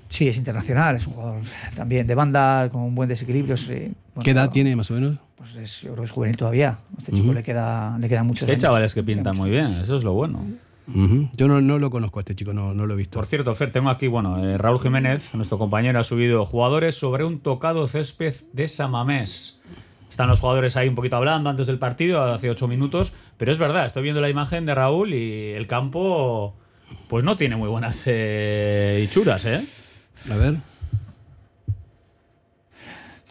[0.09, 1.41] Sí, es internacional, es un jugador
[1.75, 3.57] también de banda con un buen desequilibrio.
[3.57, 3.91] sí.
[4.15, 5.17] Bueno, ¿Qué edad tiene más o menos?
[5.35, 6.69] Pues es, yo creo que es juvenil todavía.
[6.69, 8.61] A este chico le queda le quedan muchos Hay años.
[8.63, 10.43] chavales que pintan muy bien, eso es lo bueno.
[11.35, 13.19] Yo no, no lo conozco a este chico, no, no lo he visto.
[13.19, 17.25] Por cierto, Fer, tengo aquí, bueno, eh, Raúl Jiménez, nuestro compañero, ha subido jugadores sobre
[17.25, 19.61] un tocado césped de Samamés.
[20.09, 23.59] Están los jugadores ahí un poquito hablando antes del partido, hace ocho minutos, pero es
[23.59, 26.55] verdad, estoy viendo la imagen de Raúl y el campo,
[27.07, 29.63] pues no tiene muy buenas eh, hechuras, ¿eh?
[30.31, 30.55] A ver.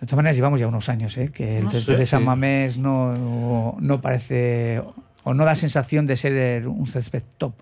[0.00, 1.30] De todas maneras, llevamos ya unos años, ¿eh?
[1.32, 2.26] que el No sé, de San sí.
[2.26, 4.82] Mamés no, no parece
[5.24, 7.54] o no da sensación de ser un césped top,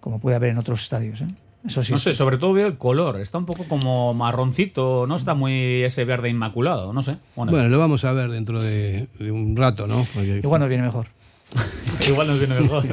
[0.00, 1.22] como puede haber en otros estadios.
[1.22, 1.26] ¿eh?
[1.66, 1.92] Eso sí.
[1.92, 5.82] No sé, sobre todo veo el color, está un poco como marroncito, no está muy
[5.82, 7.16] ese verde inmaculado, no sé.
[7.34, 10.06] Bueno, Bueno, lo vamos a ver dentro de, de un rato, ¿no?
[10.14, 11.08] Porque Igual nos viene mejor.
[12.08, 12.84] igual nos viene mejor.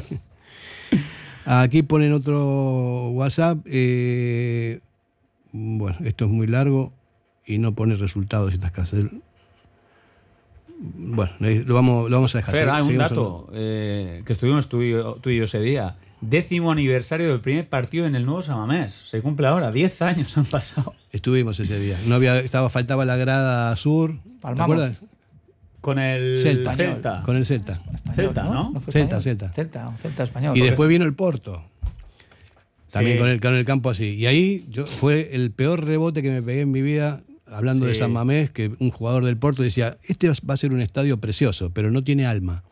[1.45, 3.59] aquí ponen otro WhatsApp.
[3.65, 4.79] eh,
[5.51, 6.93] bueno, esto es muy largo
[7.45, 9.03] y no pone resultados y estas casas.
[10.79, 12.55] Bueno, lo vamos, lo vamos a dejar.
[12.55, 15.59] Fer, hay un seguimos dato eh, que estuvimos tú y, yo, tú y yo ese
[15.59, 15.95] día.
[16.21, 18.93] Décimo aniversario del primer partido en el nuevo Samamés.
[18.93, 20.93] Se cumple ahora, 10 años han pasado.
[21.11, 21.97] Estuvimos ese día.
[22.07, 24.13] No había, estaba, faltaba la grada sur.
[24.23, 24.63] ¿Te Palmamos.
[24.75, 25.01] acuerdas?
[25.83, 26.73] Con el Celta.
[26.77, 27.21] Celta.
[27.23, 27.77] Con el Celta.
[28.13, 28.71] Celta, ¿no?
[28.89, 29.21] Celta, español?
[29.21, 29.49] Celta.
[29.49, 30.57] Celta, un Celta español.
[30.57, 31.61] Y después vino el Porto.
[32.89, 33.19] También Sí.
[33.19, 34.15] con, el, con el campo así.
[34.15, 37.95] Y ahí yo, fue el peor rebote que me pegué en mi vida, hablando de.
[37.95, 41.69] San Mamés, que un jugador del Porto decía, este va a ser un estadio precioso,
[41.73, 42.63] pero no tiene alma.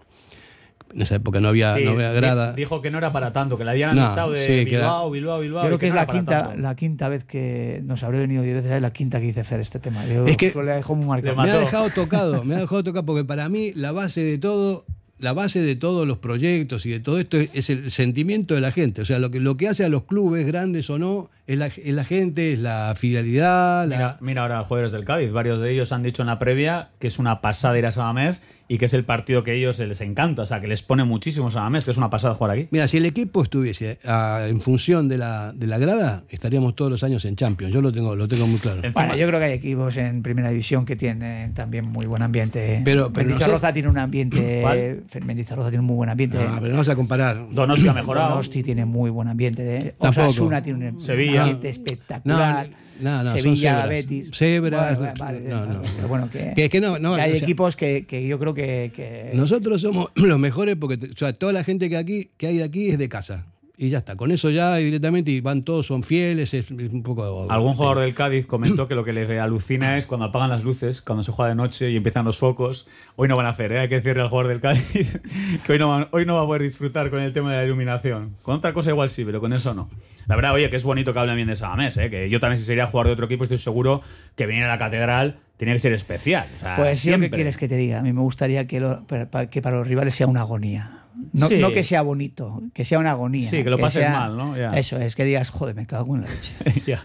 [0.93, 2.54] En esa época no había, Sí, no había grada.
[2.54, 4.86] Dijo que no era para tanto, que le habían No, avisado de sí, que era-
[4.86, 5.65] Bilbao, Bilbao, Bilbao.
[5.65, 8.71] Creo que es no la quinta, la quinta vez que nos habré venido 10 veces,
[8.71, 10.06] es la quinta que dice Fer este tema.
[10.06, 11.36] Yo Es que- le dejo muy marcado.
[11.41, 14.86] Me ha dejado tocado, me ha dejado tocado porque para mí la base de todo,
[15.19, 18.71] la base de todos los proyectos y de todo esto es el sentimiento de la
[18.71, 19.01] gente.
[19.01, 21.67] O sea, lo que, lo que hace a los clubes, grandes o no, es la,
[21.67, 25.71] es la gente, es la fidelidad, la, Mira, mira ahora jugadores del Cádiz, varios de
[25.71, 28.41] ellos han dicho en la previa que es una pasada ir a Samamés
[28.74, 31.04] y que es el partido que a ellos les encanta, o sea, que les pone
[31.04, 32.68] muchísimo Samamés, que es una pasada jugar aquí.
[32.72, 36.90] Mira, si el equipo estuviese ah, en función de la, de la grada, estaríamos todos
[36.90, 37.74] los años en Champions.
[37.74, 38.78] Yo lo tengo, lo tengo muy claro.
[38.78, 42.24] Encima- Bueno, yo creo que hay equipos en primera división que tienen también muy buen
[42.24, 42.82] ambiente.
[42.86, 44.60] Pero- pero Mendizorroza no sé- tiene un ambiente.
[44.62, 45.04] ¿Cuál?
[45.26, 46.38] Mendizorroza tiene un muy buen ambiente.
[46.40, 47.46] Ah, pero no vas a comparar.
[47.52, 48.30] Donosti ha mejorado.
[48.30, 49.64] Donosti tiene muy buen ambiente.
[49.64, 50.28] De, Tampoco.
[50.28, 51.42] Osasuna tiene un Sevilla.
[51.42, 52.70] ambiente No, espectacular.
[52.70, 53.86] no, no, son Sevilla.
[53.86, 54.30] Betis.
[54.32, 55.82] Cebras, Bueno, vale, no, no.
[55.96, 58.40] Pero bueno, que, Que- que no, no, que hay o sea- equipos que, que yo
[58.40, 58.92] creo que.
[58.96, 62.58] que- Nosotros somos los mejores porque o sea, toda la gente que, aquí, que hay
[62.58, 63.46] de aquí es de casa.
[63.84, 64.15] Y ya está.
[64.15, 66.54] Con eso ya directamente y van todos, son fieles.
[66.54, 67.48] Es, es un poco.
[67.50, 71.02] Algún jugador del Cádiz comentó que lo que le alucina es cuando apagan las luces,
[71.02, 72.88] cuando se juega de noche y empiezan los focos.
[73.15, 73.80] Hoy no van a hacer, ¿eh?
[73.80, 75.20] hay que decirle al jugador del Cádiz
[75.65, 77.65] que hoy no, va, hoy no va a poder disfrutar con el tema de la
[77.65, 78.36] iluminación.
[78.44, 79.89] Con otra cosa igual sí, pero con eso no.
[80.28, 82.12] La verdad, oye, que es bonito que hablen bien de Samamés, ¿eh?
[82.12, 84.04] que yo también si sería jugador de otro equipo estoy seguro
[84.36, 86.46] que venir a la catedral tiene que ser especial.
[86.56, 87.32] O sea, Pues siempre.
[87.32, 87.98] ¿qué quieres que te diga?
[87.98, 89.08] A mí me gustaría que, lo-
[89.50, 91.00] que para los rivales sea una agonía.
[91.34, 91.58] No, Sí.
[91.58, 93.50] no que sea bonito, que sea una agonía.
[93.50, 94.56] Sí, que lo pases sea- mal, ¿no?
[94.56, 96.54] Eso es, que digas, joder, me cago en la leche.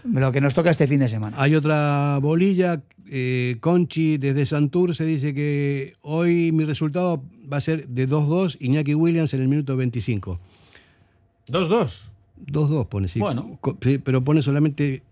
[0.05, 1.35] Lo que nos toca este fin de semana.
[1.39, 2.81] Hay otra bolilla.
[3.09, 8.57] eh, Conchi desde Santur se dice que hoy mi resultado va a ser de 2-2.
[8.59, 10.39] Iñaki Williams en el minuto 25.
[11.47, 12.09] 2-2.
[12.45, 13.19] 2-2 pone, sí.
[13.19, 13.59] Bueno.
[13.81, 15.03] Sí, Pero pone solamente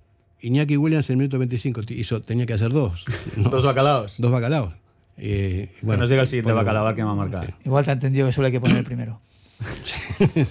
[0.41, 1.81] Iñaki Williams en el minuto 25.
[1.89, 3.03] Hizo, tenía que hacer dos.
[3.38, 3.49] ¿no?
[3.49, 4.15] Dos bacalaos.
[4.19, 4.73] Dos bacalaos.
[5.17, 7.54] Eh, Que bueno, nos diga el siguiente ponlo- bacalao que va a marcar.
[7.65, 9.19] Igual te ha entendido que solo hay que poner el primero.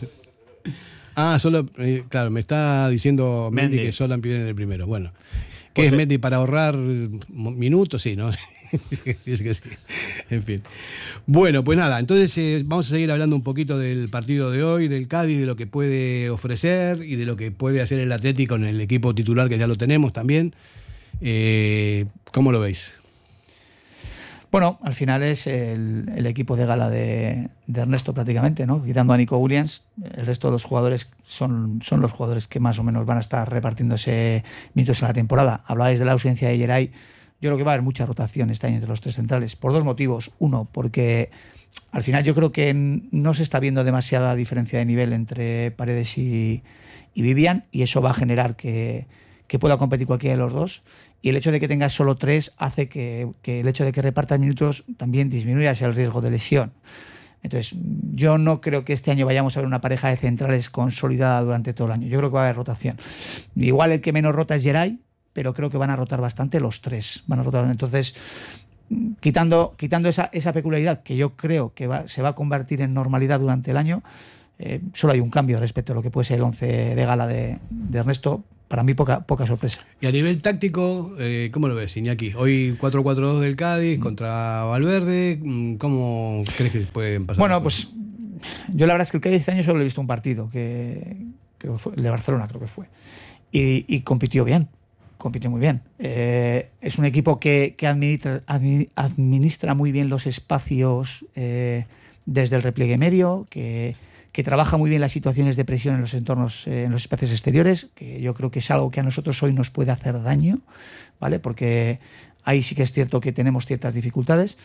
[1.16, 3.86] Ah, solo, eh, claro, me está diciendo Mendy, Mendy.
[3.86, 4.84] que solo piden el primero.
[4.86, 5.12] Bueno,
[5.72, 8.02] ¿qué Pues, es eh, Mendy para ahorrar minutos?
[8.02, 8.30] Sí, ¿no?
[9.24, 9.62] Dice que sí.
[10.30, 10.62] En fin.
[11.26, 14.88] Bueno, pues nada, entonces eh, vamos a seguir hablando un poquito del partido de hoy,
[14.88, 18.56] del Cádiz, de lo que puede ofrecer y de lo que puede hacer el Atlético
[18.56, 20.56] en el equipo titular, que ya lo tenemos también.
[21.20, 22.96] Eh, ¿Cómo lo veis?
[24.54, 28.84] Bueno, al final es el, equipo de gala de, Ernesto prácticamente, ¿no?
[28.84, 29.82] Quitando a Nico Williams,
[30.14, 33.20] el resto de los jugadores son, son los jugadores que más o menos van a
[33.20, 35.64] estar repartiéndose minutos en la temporada.
[35.66, 36.92] Hablabais de la ausencia de Geray.
[37.40, 39.72] Yo creo que va a haber mucha rotación este año entre los tres centrales, por
[39.72, 40.30] dos motivos.
[40.38, 41.32] Uno, porque
[41.90, 46.16] al final yo creo que no se está viendo demasiada diferencia de nivel entre Paredes
[46.16, 46.62] y
[47.16, 49.08] Vivian, y eso va a generar que,
[49.54, 50.82] que pueda competir cualquiera de los dos.
[51.22, 54.40] Y el hecho de que tengas solo tres hace que, el hecho de que repartas
[54.40, 56.72] minutos también disminuya ese riesgo de lesión.
[57.40, 57.78] Entonces,
[58.14, 61.72] yo no creo que este año vayamos a ver una pareja de centrales consolidada durante
[61.72, 62.08] todo el año.
[62.08, 62.96] Yo creo que va a haber rotación.
[63.54, 64.98] Igual el que menos rota es Geray,
[65.32, 67.22] pero creo que van a rotar bastante los tres.
[67.28, 67.64] Van a rotar.
[67.70, 68.16] Entonces,
[69.20, 73.38] quitando, quitando esa, esa peculiaridad que yo creo que se va a convertir en normalidad
[73.38, 74.02] durante el año,
[74.58, 77.28] eh, solo hay un cambio respecto a lo que puede ser el 11 de gala
[77.28, 77.60] de
[77.92, 78.42] Ernesto.
[78.68, 79.80] Para mí, poca, poca sorpresa.
[80.00, 82.32] Y a nivel táctico, eh, ¿cómo lo ves, Iñaki?
[82.34, 87.40] Hoy 4-4-2 del Cádiz contra Valverde, mm, ¿cómo crees que pueden pasar?
[87.40, 87.88] Bueno, pues
[88.72, 91.16] yo la verdad es que el Cádiz este año solo he visto un partido, que
[91.58, 92.86] que fue el de Barcelona, creo que fue.
[93.52, 94.68] Y, y compitió bien,
[95.18, 95.80] compitió muy bien.
[95.98, 101.86] Eh, es un equipo que, que administra, admi- administra muy bien los espacios eh,
[102.26, 103.94] desde el repliegue medio, que,
[104.34, 107.30] que trabaja muy bien las situaciones de presión en los entornos, eh, en los espacios
[107.30, 110.58] exteriores, que yo creo que es algo que a nosotros hoy nos puede hacer daño,
[111.20, 111.38] ¿vale?
[111.38, 112.00] Porque
[112.42, 114.58] ahí sí que es cierto que tenemos ciertas dificultades.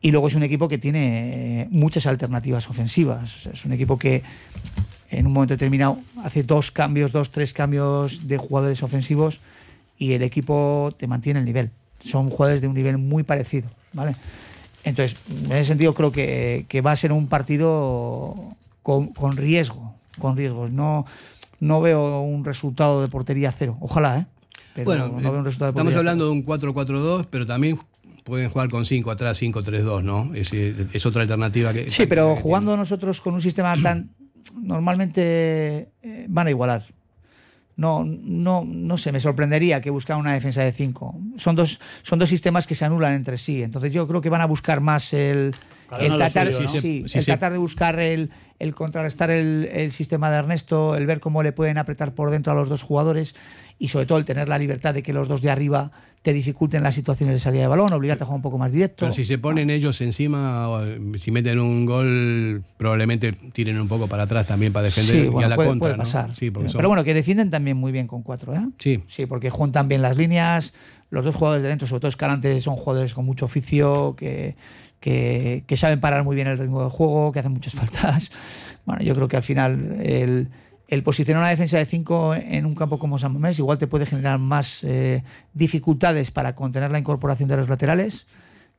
[0.00, 3.44] Y luego es un equipo que tiene eh, muchas alternativas ofensivas.
[3.52, 4.22] Es un equipo que
[5.10, 9.40] en un momento determinado hace dos cambios, dos, tres cambios de jugadores ofensivos
[9.98, 11.70] y el equipo te mantiene el nivel.
[12.00, 14.16] Son jugadores de un nivel muy parecido, ¿vale?
[14.82, 19.94] Entonces, en ese sentido creo que, que va a ser un partido con, con riesgo,
[20.20, 20.70] con riesgos.
[20.70, 21.06] No,
[21.58, 23.76] no veo un resultado de portería cero.
[23.80, 24.26] Ojalá, ¿eh?
[24.74, 26.34] Pero bueno, no veo un resultado de estamos portería hablando cero.
[26.34, 27.78] de un 4-4-2, pero también
[28.24, 30.32] pueden jugar con 5 atrás, 5-3-2, ¿no?
[30.34, 31.90] Es, es otra alternativa que.
[31.90, 34.10] Sí, pero que jugando nosotros con un sistema tan.
[34.60, 36.84] Normalmente eh, van a igualar.
[37.76, 41.18] No, no, no sé, me sorprendería que buscaran una defensa de 5.
[41.38, 43.62] Son dos, son dos sistemas que se anulan entre sí.
[43.62, 45.54] Entonces yo creo que van a buscar más el,
[45.88, 46.68] Cada el tratar, suyo, ¿no?
[46.72, 47.30] sí, Sí, sí, el sí.
[47.30, 51.52] tratar de buscar el, el contrarrestar el, el sistema de Ernesto, el ver cómo le
[51.52, 53.34] pueden apretar por dentro a los dos jugadores
[53.78, 55.90] y sobre todo el tener la libertad de que los dos de arriba
[56.22, 59.04] te dificulten las situaciones de salida de balón, obligarte a jugar un poco más directo.
[59.04, 64.06] Pero si se ponen ellos encima, eh, si meten un gol, probablemente tiren un poco
[64.08, 65.84] para atrás también para defender Sí, y a la puede, contra.
[65.88, 66.02] puede ¿no?
[66.04, 66.34] pasar.
[66.34, 68.60] Sí, porque son- Pero bueno, que defienden también muy bien con cuatro, ¿eh?
[68.78, 69.02] Sí.
[69.06, 70.72] Sí, porque juntan bien las líneas.
[71.10, 74.56] Los dos jugadores de dentro, sobre todo Escalante, son jugadores con mucho oficio, que,
[75.04, 78.32] que, saben parar muy bien el ritmo del juego, que hacen muchas faltas.
[78.86, 80.50] Bueno, yo creo que al final el,
[80.88, 84.04] el posicionar una defensa de 5 en un campo como San Mamés igual te puede
[84.04, 88.26] generar más eh, dificultades para contener la incorporación de los laterales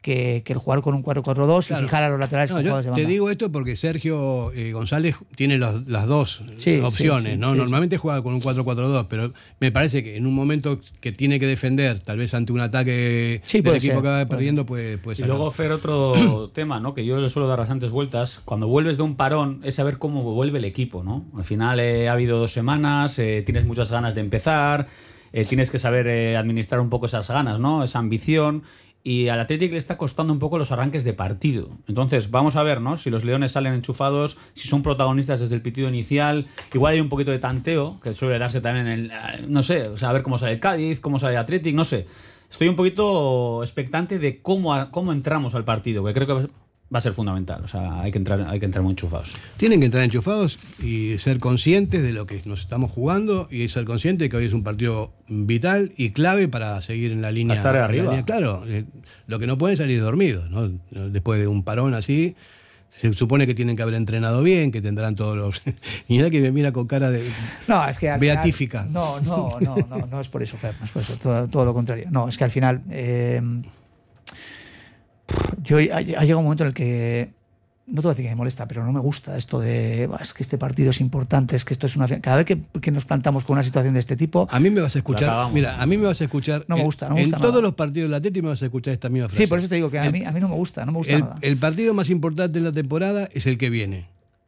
[0.05, 1.81] que, que el jugar con un 4-4-2 Claro.
[1.81, 3.07] y fijar a los laterales No, con yo de te banda.
[3.09, 7.53] digo esto porque Sergio eh, González tiene los- las dos Sí, opciones, sí, sí, ¿no?
[7.53, 11.39] sí, Normalmente juega con un 4-4-2, pero me parece que en un momento que tiene
[11.39, 14.65] que defender, tal vez ante un ataque Sí, del equipo ser, que va puede perdiendo,
[14.67, 15.29] puede, puede Y sacar.
[15.29, 16.93] luego, Fer, otro tema, ¿no?
[16.93, 18.41] Que yo le suelo dar bastantes vueltas.
[18.45, 21.25] Cuando vuelves de un parón es saber cómo vuelve el equipo, ¿no?
[21.35, 24.85] Al final eh, ha habido dos semanas, eh, tienes muchas ganas de empezar,
[25.33, 27.83] eh, tienes que saber eh, administrar un poco esas ganas, ¿no?
[27.83, 28.63] Esa ambición.
[29.07, 31.69] Y al Atlético le está costando un poco los arranques de partido.
[31.87, 32.97] Entonces, vamos a ver, ¿no?
[32.97, 36.47] Si los Leones salen enchufados, si son protagonistas desde el pitido inicial.
[36.73, 39.11] Igual hay un poquito de tanteo, que suele darse también en el.
[39.11, 41.75] eh, No sé, o sea, a ver cómo sale el Cádiz, cómo sale el Atlético,
[41.75, 42.07] no sé.
[42.49, 46.47] Estoy un poquito expectante de cómo, cómo entramos al partido, que creo que
[46.93, 47.61] va- a ser fundamental.
[47.63, 49.35] O sea, hay que entrar, hay que entrar muy enchufados.
[49.57, 53.85] Tienen que entrar enchufados y ser conscientes de lo que nos estamos jugando y ser
[53.85, 57.55] conscientes que hoy es un partido vital y clave para seguir en la línea.
[57.55, 58.05] estar arriba.
[58.11, 58.85] línea- Claro, eh,
[59.27, 60.69] lo que no pueden salir dormidos, ¿no?
[61.09, 62.35] Después de un parón así.
[63.01, 65.61] Se supone que tienen que haber entrenado bien, que tendrán todos los.
[66.07, 67.29] y nada que me mira con cara de.
[67.67, 68.87] No, es que al final- Beatífica.
[68.89, 71.65] no, no, no, no, no es por eso, Fer, no es por eso, todo, todo
[71.65, 72.07] lo contrario.
[72.09, 73.41] No, es que al final eh,
[75.63, 77.29] yo ha, ha llegado un momento en el que
[77.87, 80.19] no te voy a decir que me molesta, pero no me gusta esto de "Buah,
[80.21, 82.07] es que este partido es importante, es que esto es una.
[82.07, 82.19] fi-".
[82.19, 84.81] Cada vez que, que nos plantamos con una situación de este tipo, A mí me
[84.81, 86.65] vas a escuchar, mira, a mí me vas a escuchar.
[86.67, 88.65] No me en- gusta, no me En todos los partidos del Atlético me vas a
[88.65, 89.43] escuchar esta misma frase.
[89.43, 90.97] sí, por eso te digo que a mí, a mí no me gusta, no me
[90.97, 91.37] gusta el, nada.
[91.41, 94.07] el partido más importante de la temporada es el que viene.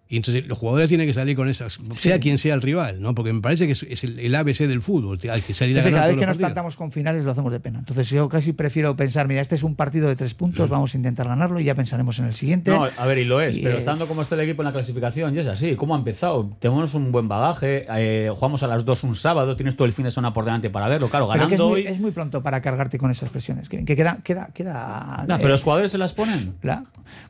[0.10, 3.14] Y entonces los jugadores tienen que salir con esas, sea quien sea el rival, ¿no?
[3.14, 5.20] Porque me parece que es, es el, el ABC del fútbol.
[5.30, 6.38] Hay que salir a ganar cada vez que nos partidos.
[6.48, 7.80] plantamos con finales lo hacemos de pena.
[7.80, 10.98] Entonces yo casi prefiero pensar, mira, este es un partido de tres puntos, vamos a
[10.98, 12.72] intentar ganarlo y ya pensaremos en el siguiente.
[12.72, 14.68] No, a ver, y lo es, Y, pero eh, estando como está el equipo en
[14.68, 16.52] la clasificación, y es así, ¿cómo ha empezado?
[16.60, 20.06] Tenemos un buen bagaje, eh, jugamos a las dos un sábado, tienes todo el fin
[20.06, 21.88] de semana por delante para verlo, claro, que es ganando muy, hoy.
[21.88, 23.68] es muy pronto para cargarte con esas presiones.
[23.68, 25.26] Que, que queda, queda, queda.
[25.28, 26.56] No, eh, pero los jugadores se las ponen.
[26.62, 26.84] la-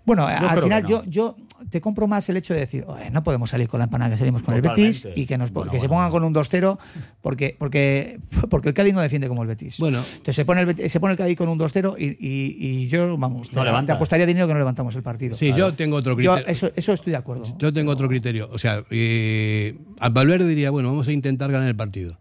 [0.05, 0.89] bueno, al final no.
[0.89, 1.35] yo, yo
[1.69, 4.17] te compro más el hecho de decir, "Oye, no podemos salir con la empanada que
[4.17, 4.61] salimos con el.
[4.61, 5.95] Betis y que, nos, Bueno, que se bueno.
[6.07, 6.77] pongan con un 2-0
[7.21, 9.77] porque, porque, porque el Cádiz no defiende como el Betis.
[9.79, 9.99] Bueno.
[9.99, 13.17] Entonces se pone el, se pone el Cádiz con un 2-0 y, y- y yo,
[13.17, 15.35] vamos, No te, te apostaría dinero que no levantamos el partido.
[15.35, 16.51] Sí, yo tengo otro Yo criterio.
[16.51, 17.55] eso, eso estoy de acuerdo.
[17.57, 18.49] Yo tengo otro criterio.
[18.51, 22.19] O sea, eh, al Valverde diría, bueno, vamos a intentar ganar el partido.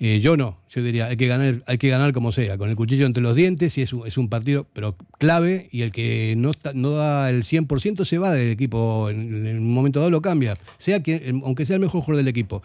[0.00, 0.58] Eh, yo no.
[0.70, 3.34] Yo diría, hay que ganar, hay que ganar como sea, con el cuchillo entre los
[3.34, 6.90] dientes, y es un, es un partido, pero clave, y el que no, está- no
[6.90, 11.02] da el 100% se va del equipo, en, en un momento dado lo cambia, sea
[11.02, 12.62] que, aunque sea el mejor jugador del equipo.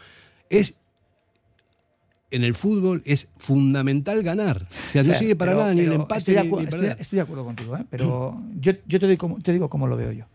[0.49, 0.75] Es
[2.29, 4.67] en el fútbol es fundamental ganar.
[4.89, 6.57] O sea, no Pero- sirve para pero- nada ni el empate Estoy de, ni- acu-
[6.57, 6.97] ni estoy- perder.
[6.99, 7.83] estoy de acuerdo contigo, ¿eh?
[7.89, 10.25] pero yo, yo te, doy como- te digo cómo lo veo yo.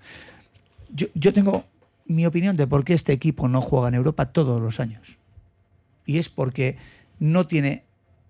[0.94, 1.06] yo.
[1.14, 1.64] Yo tengo
[2.06, 5.17] mi opinión de por qué este equipo no juega en Europa todos los años.
[6.08, 6.76] Y es porque
[7.20, 7.84] no tiene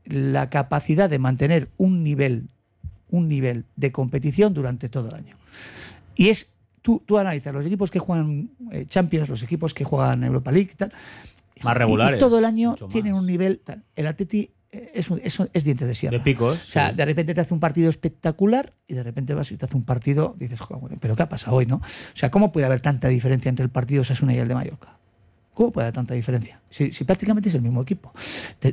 [0.05, 2.49] la capacidad de mantener un nivel,
[3.09, 5.37] un nivel de competición durante todo el año.
[6.17, 10.25] Y es, tú, tú analizas los equipos que juegan eh, Champions, los equipos que juegan
[10.25, 10.93] Europa League y tal.
[11.63, 13.61] Más y- y regulares, todo el año tienen un nivel.
[13.65, 13.85] tal.
[13.95, 16.19] El Atleti eh, es, un- es, diente de sierra.
[16.19, 16.57] De picos.
[16.57, 16.97] O sea, sí.
[16.97, 19.85] de repente te hace un partido espectacular y de repente vas y te hace un
[19.85, 21.77] partido, dices, "Joder, pero ¿qué ha pasado hoy, no?
[21.77, 21.83] O
[22.17, 24.99] sea, ¿cómo puede haber tanta diferencia entre el partido Osasuna y el de Mallorca?
[25.59, 26.61] ¿Cómo puede haber tanta diferencia?
[26.71, 28.13] Si, si prácticamente es el mismo equipo.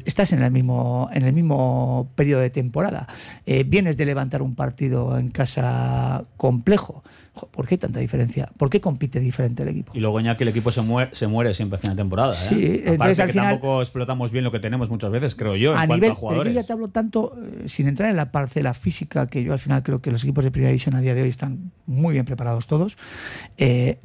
[0.06, 3.08] Estás en el mismo, en el mismo periodo de temporada.
[3.48, 7.04] Eh, vienes de levantar un partido en casa complejo.
[7.34, 8.52] Jo, ¿Por qué hay tanta diferencia?
[8.56, 9.94] ¿Por qué compite diferente el equipo?
[9.96, 12.34] Y luego ya que el equipo se muere, se muere siempre a final de temporada.
[12.34, 12.36] ¿eh?
[12.36, 15.56] Sí, Aparte entonces, al que final- tampoco explotamos bien lo que tenemos muchas veces, creo
[15.56, 16.54] yo, en a nivel, a pero yo jugadores.
[16.54, 19.82] ya te hablo tanto, eh, sin entrar en la parcela física, que yo al final
[19.82, 22.68] creo que los equipos de primera división a día de hoy están muy bien preparados
[22.68, 22.96] todos.
[23.58, 23.98] eh,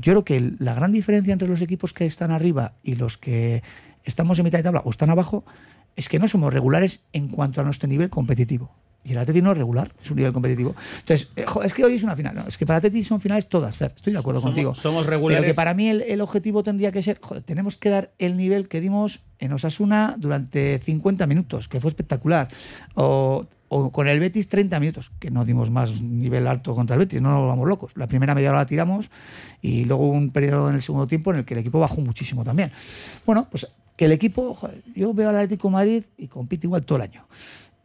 [0.00, 3.62] yo creo que la gran diferencia entre los equipos que están arriba y los que
[4.04, 5.44] estamos en mitad de tabla o están abajo
[5.96, 8.70] es que no somos regulares en cuanto a nuestro nivel competitivo.
[9.02, 10.74] Y el Atleti no es regular, es un nivel competitivo.
[10.98, 12.34] Entonces, eh, es que hoy es una final.
[12.34, 14.74] No, es que para Atleti son finales todas, Fer, estoy de acuerdo Somos- contigo.
[14.74, 15.44] somos Pero regulares.
[15.46, 18.66] que para mí el, el objetivo tendría que ser, joder, tenemos que dar el nivel
[18.68, 22.48] que dimos en Osasuna durante 50 minutos, que fue espectacular.
[22.94, 27.00] O, o con el Betis 30 minutos, que no dimos más nivel alto contra el
[27.00, 27.92] Betis, no nos vamos locos.
[27.96, 29.10] La primera media hora la tiramos
[29.62, 32.44] y luego un periodo en el segundo tiempo en el que el equipo bajó muchísimo
[32.44, 32.70] también.
[33.24, 36.96] Bueno, pues que el equipo, joder, yo veo al Atlético Madrid y compite igual todo
[36.96, 37.26] el año.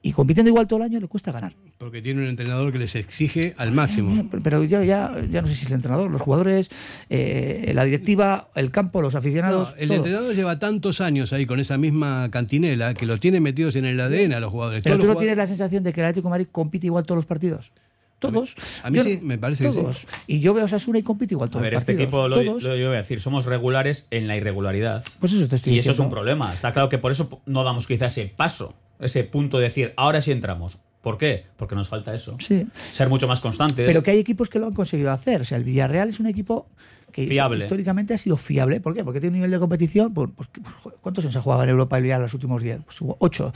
[0.04, 1.54] Y compitiendo igual todo el año le cuesta ganar.
[1.78, 4.28] Porque tiene un entrenador que les exige al máximo.
[4.32, 6.70] Pero- Pero ya, ya, ya no sé si es el entrenador, los jugadores,
[7.10, 9.74] eh, la directiva, el campo, los aficionados.
[9.76, 9.98] No, el todo.
[9.98, 14.00] entrenador lleva tantos años ahí con esa misma cantinela que lo tiene metidos en el
[14.00, 14.82] ADN a los jugadores.
[14.84, 16.88] Pero Todos tú no los tienes la sensación de que el Atlético de Madrid compite
[16.88, 17.72] igual todos los partidos.
[18.20, 18.56] Todos.
[18.84, 19.78] a mí sí, no- me parece que sí.
[19.80, 20.06] todos.
[20.28, 22.08] Y yo veo a Osasuna y compite igual A todos ver, los este partidos.
[22.10, 22.64] equipo, lo, todos.
[22.64, 25.04] lo- yo voy a decir, somos regulares en la irregularidad.
[25.20, 26.54] Pues eso te estoy Y eso es un problema.
[26.54, 30.22] Está claro que por eso no damos quizá ese paso, ese punto de decir, ahora
[30.22, 30.80] sí entramos.
[31.02, 31.46] ¿Por qué?
[31.58, 32.38] Porque nos falta eso.
[32.40, 32.68] Sí.
[32.92, 33.88] Ser mucho más constantes.
[33.88, 35.42] Pero que hay equipos que lo han conseguido hacer.
[35.42, 36.68] O sea, el Villarreal es un equipo
[37.12, 37.60] que Fiable.
[37.64, 38.80] históricamente ha sido fiable.
[38.82, 39.04] ¿Por qué?
[39.04, 40.14] Porque tiene un nivel de competición.
[40.14, 40.50] Pues, pues,
[40.84, 42.82] pues, ¿Cuántos años ha jugado en Europa el Villarreal los últimos 10?
[42.86, 43.54] Pues hubo 8.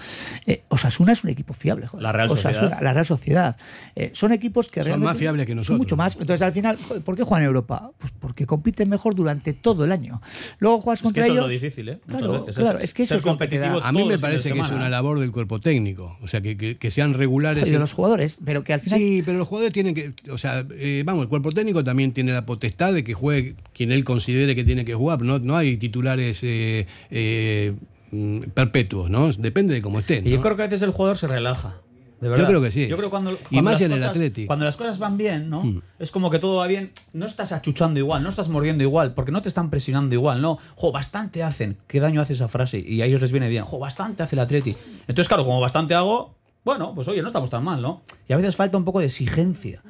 [0.70, 1.88] Osasuna es un equipo fiable.
[1.88, 2.04] joder.
[2.04, 2.82] La Real Osasuna, Sociedad.
[2.82, 3.58] la Real Sociedad.
[3.96, 5.78] Eh, son equipos que Son realmente más fiables que son nosotros.
[5.80, 6.14] mucho más.
[6.20, 7.92] Entonces, al final, joder, ¿por qué juegan en Europa?
[7.98, 10.22] Pues porque compiten mejor durante todo el año.
[10.60, 11.46] Luego juegas es que contra eso es ellos.
[11.48, 12.00] lo difícil, ¿eh?
[12.06, 12.56] Muchas Claro, veces.
[12.58, 14.90] claro, es que eso ser es que competitivo A mí me parece que es una
[14.90, 16.18] labor del cuerpo técnico.
[16.22, 17.64] O sea, que, que- que sean regulares.
[17.66, 20.14] y de en- los jugadores, pero que al final Sí, pero los jugadores tienen que.
[20.32, 23.92] O sea, eh, vamos, el cuerpo técnico también tiene la potestad de que juegue quien
[23.92, 25.22] él considere que tiene que jugar.
[25.22, 27.74] No, no hay titulares eh, eh,
[28.12, 29.32] mm, perpetuos, ¿no?
[29.34, 30.26] Depende de cómo estén.
[30.26, 30.42] Y yo ¿no?
[30.44, 31.78] creo que a veces el jugador se relaja.
[32.22, 32.48] De verdad.
[32.48, 32.88] creo que sí.
[32.88, 34.46] Yo creo cuando, Y cuando más las en el cosas- Atleti.
[34.48, 35.64] Cuando las cosas van bien, ¿no?
[35.64, 35.82] Mm.
[36.00, 36.92] Es como que todo va bien.
[37.12, 40.58] No estás achuchando igual, no estás mordiendo igual, porque no te están presionando igual, ¿no?
[40.76, 41.78] Jo, bastante hacen.
[41.88, 42.80] ¿Qué daño hace esa frase?
[42.80, 43.64] Y a ellos les viene bien.
[43.66, 44.76] Jo, bastante hace el Atleti.
[45.02, 46.34] Entonces, claro, como bastante hago,
[46.64, 48.02] bueno, pues oye, no estamos tan mal, ¿no?
[48.30, 49.84] Y a veces falta un poco de exigencia.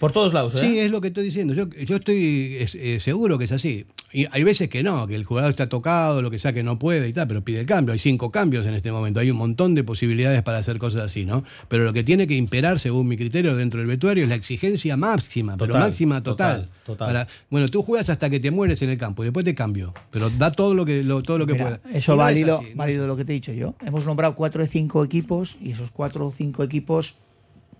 [0.00, 0.60] Por todos lados, ¿eh?
[0.64, 1.52] Sí, es lo que estoy diciendo.
[1.54, 3.84] Yo, yo estoy es- eh, seguro que es así.
[4.12, 6.78] Y hay veces que no, que el jugador está tocado, lo que sea que no
[6.78, 7.92] puede y tal, pero pide el cambio.
[7.92, 9.20] Hay cinco cambios en este momento.
[9.20, 11.44] Hay un montón de posibilidades para hacer cosas así, ¿no?
[11.68, 14.96] Pero lo que tiene que imperar, según mi criterio, dentro del vestuario es la exigencia
[14.96, 16.56] máxima, pero Total, máxima total.
[16.62, 17.06] total, total.
[17.06, 19.92] Para- bueno, tú juegas hasta que te mueres en el campo y después te cambio.
[20.10, 21.96] Pero da todo lo que, lo, todo lo que Mira, pueda.
[21.98, 23.52] Eso Y no va es válido, así, no es válido lo que te he dicho
[23.52, 23.74] yo.
[23.84, 27.16] Hemos nombrado cuatro de cinco equipos y esos cuatro o cinco equipos,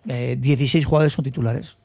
[0.07, 1.77] eh, 16 jugadores son titulares.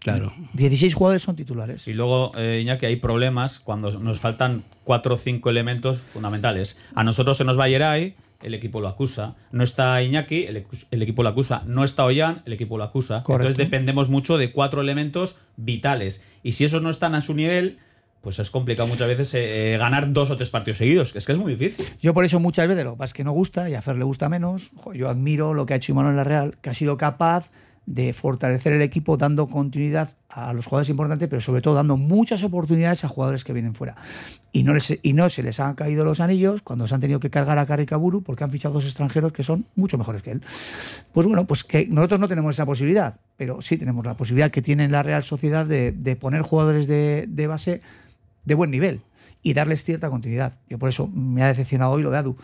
[0.00, 0.34] Claro.
[0.52, 1.88] 16 jugadores son titulares.
[1.88, 6.78] Y luego, eh, Iñaki, hay problemas cuando nos faltan cuatro o cinco elementos fundamentales.
[6.94, 9.34] A nosotros se nos va Yeray, el equipo lo acusa.
[9.50, 11.62] No está Iñaki, el, el equipo lo acusa.
[11.66, 13.22] No está Ollán, el equipo lo acusa.
[13.22, 13.48] Correcto.
[13.48, 16.24] Entonces dependemos mucho de cuatro elementos vitales.
[16.42, 17.78] Y si esos no están a su nivel,
[18.24, 21.14] pues es complicado muchas veces eh, eh, ganar dos o tres partidos seguidos.
[21.14, 21.86] Es que es muy difícil.
[22.00, 23.96] Yo por eso muchas veces lo que pasa es que no gusta y a Fer
[23.96, 24.72] le gusta menos.
[24.94, 27.50] Yo admiro lo que ha hecho Imanol en la Real, que ha sido capaz
[27.86, 32.42] de fortalecer el equipo dando continuidad a los jugadores importantes, pero sobre todo dando muchas
[32.42, 33.94] oportunidades a jugadores que vienen fuera.
[34.52, 37.20] Y no, les, y no se les han caído los anillos cuando se han tenido
[37.20, 40.42] que cargar a Caricaburu porque han fichado dos extranjeros que son mucho mejores que él.
[41.12, 44.62] Pues bueno, pues que nosotros no tenemos esa posibilidad, pero sí tenemos la posibilidad que
[44.62, 47.80] tiene la Real Sociedad de, de poner jugadores de, de base
[48.44, 49.00] de buen nivel
[49.42, 50.54] y darles cierta continuidad.
[50.68, 52.36] Yo por eso me ha decepcionado hoy lo de Adu.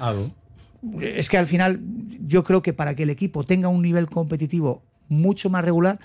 [1.00, 1.80] Es que al final
[2.26, 5.98] yo creo que para que el equipo tenga un nivel competitivo mucho más regular,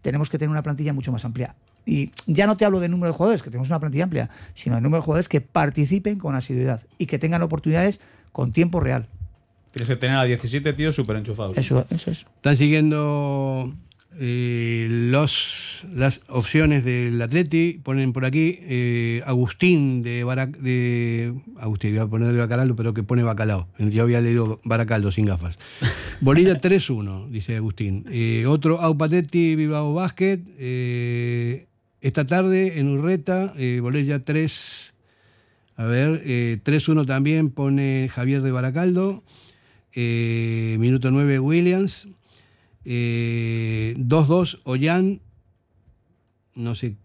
[0.00, 1.54] tenemos que tener una plantilla mucho más amplia.
[1.84, 4.76] Y ya no te hablo de número de jugadores, que tenemos una plantilla amplia, sino
[4.76, 8.00] de número de jugadores que participen con asiduidad y que tengan oportunidades
[8.30, 9.08] con tiempo real.
[9.72, 11.58] Tienes que tener a 17 tíos súper enchufados.
[11.58, 12.26] Eso, eso es.
[12.36, 13.74] Están siguiendo
[14.18, 17.80] eh, los, las opciones del Atleti.
[17.82, 23.02] Ponen por aquí eh, Agustín de, Barac- de Agustín, voy a ponerle Bacalao, pero que
[23.02, 23.68] pone Bacalao.
[23.78, 25.58] Yo había leído Baracaldo sin gafas.
[26.20, 28.04] Bolilla 3-1, dice Agustín.
[28.10, 30.40] Eh, otro Aupatetti Bilbao Basket.
[30.58, 31.66] eh,
[32.00, 34.94] esta tarde en Urreta, eh, Bolilla 3.
[35.76, 39.22] A ver, eh, 3-1 también pone Javier de Baracaldo.
[39.94, 42.08] Eh, minuto 9 Williams.
[42.84, 45.20] Eh, 2-2 Ollán.
[46.54, 46.96] No sé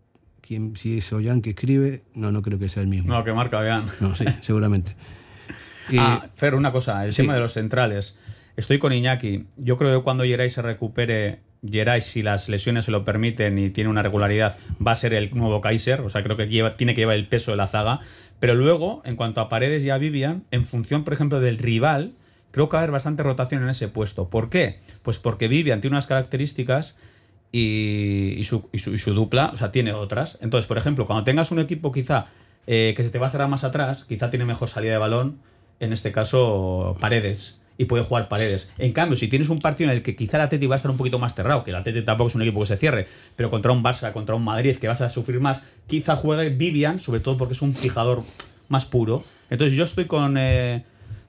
[0.41, 2.03] quién, si es Ollán que escribe.
[2.15, 3.13] No, no creo que sea el mismo.
[3.13, 3.85] No, que marca, vean.
[3.99, 4.91] No, sí, seguramente.
[5.91, 7.21] Eh, Ah, Fer, una cosa, el sí.
[7.21, 8.21] tema de los centrales.
[8.57, 9.45] Estoy con Iñaki.
[9.57, 13.69] Yo creo que cuando Geray se recupere, Geray, si las lesiones se lo permiten y
[13.69, 16.01] tiene una regularidad, va a ser el nuevo Kaiser.
[16.01, 17.99] O sea, creo que lleva, tiene que llevar el peso de la zaga.
[18.39, 22.13] Pero luego, en cuanto a Paredes y a Vivian, en función, por ejemplo, del rival,
[22.57, 24.29] creo que haber bastante rotación en ese puesto.
[24.29, 24.79] ¿Por qué?
[25.03, 26.97] Pues porque Vivian tiene unas características
[27.51, 30.39] y, y su dupla, o sea, tiene otras.
[30.41, 32.25] Entonces, por ejemplo, cuando tengas un equipo quizá
[32.65, 35.37] eh, que se te va a cerrar más atrás, quizá tiene mejor salida de balón,
[35.79, 38.71] en este caso Paredes, y puede jugar Paredes.
[38.79, 40.89] En cambio, si tienes un partido en el que quizá el Atleti va a estar
[40.89, 43.05] un poquito más cerrado, que el Atleti tampoco es un equipo que se cierre,
[43.35, 46.97] pero contra un Barça, contra un Madrid, que vas a sufrir más, quizá juegue Vivian,
[46.97, 48.23] sobre todo porque es un fijador
[48.67, 49.23] más puro.
[49.51, 50.37] Entonces yo estoy con...
[50.39, 50.83] eh,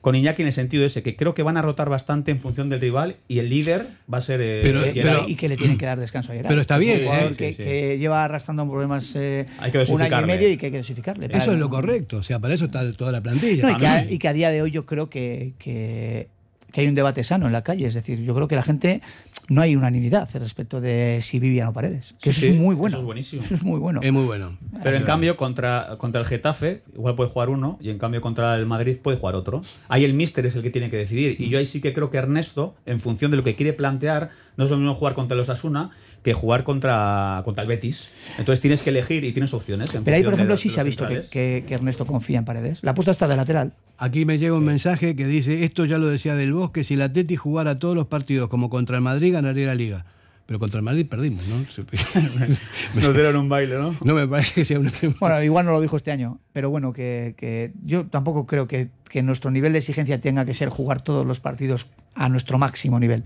[0.08, 2.70] con Iñaki en el sentido ese, que creo que van a rotar bastante en función
[2.70, 5.02] del rival y el líder va a ser eh, Pero- Geray.
[5.02, 6.48] pero- y que le tienen que dar descanso a Gerard.
[6.48, 7.30] Pero está bien, ¿eh?
[7.36, 7.62] que, Sí, sí.
[7.62, 10.78] que lleva arrastrando problemas eh, Hay que un año y medio y que hay que
[10.78, 11.26] dosificarle.
[11.26, 11.52] eso Claro.
[11.52, 12.16] es lo correcto.
[12.16, 13.64] O sea, para eso está toda la plantilla.
[13.68, 14.14] No, y, que a, mí sí.
[14.14, 16.28] y que a día de hoy yo creo que, que,
[16.72, 17.86] que hay un debate sano en la calle.
[17.86, 19.02] Es decir, yo creo que la gente
[19.48, 22.14] no hay unanimidad respecto de si Vivian o Paredes.
[22.20, 22.96] Que Sí, eso es muy bueno.
[22.96, 23.42] eso es buenísimo.
[23.42, 24.00] Eso es muy bueno.
[24.02, 24.56] Es muy bueno.
[24.82, 28.54] Pero en cambio, contra, contra el Getafe, igual puede jugar uno, y en cambio contra
[28.56, 29.62] el Madrid puede jugar otro.
[29.88, 31.40] Ahí el míster es el que tiene que decidir.
[31.40, 34.30] Y yo ahí sí que creo que Ernesto, en función de lo que quiere plantear,
[34.56, 35.90] no es lo mismo jugar contra los Asuna
[36.22, 38.10] que jugar contra, contra el Betis.
[38.38, 39.90] Entonces tienes que elegir y tienes opciones.
[39.90, 41.30] Pero ahí, por ejemplo, los- sí de se ha visto que, centrales.
[41.30, 42.80] que- que Ernesto confía en Paredes.
[42.82, 43.72] La ha puesto hasta de lateral.
[43.98, 47.02] Aquí me llega un mensaje que dice, esto ya lo decía Del Bosque, si el
[47.02, 50.06] Atleti jugara todos los partidos como contra el Madrid, ganaría la Liga.
[50.46, 51.56] Pero contra el Madrid perdimos, ¿no?
[52.94, 53.94] Nos dieron un baile, ¿no?
[54.02, 54.90] no me parece que sea una...
[55.20, 58.88] Bueno, igual no lo dijo este año, pero bueno, que, que yo tampoco creo que,
[59.10, 62.98] que nuestro nivel de exigencia tenga que ser jugar todos los partidos a nuestro máximo
[62.98, 63.24] nivel.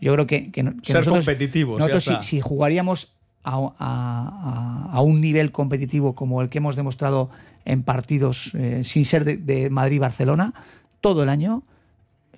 [0.00, 4.90] Yo creo que, que, no- que Ser nosotros, competitivos, nosotros si, jugaríamos a, a- a-
[4.92, 7.30] a un nivel competitivo como el que hemos demostrado
[7.64, 10.52] en partidos eh, sin ser de, de Madrid-Barcelona
[11.00, 11.62] todo el año,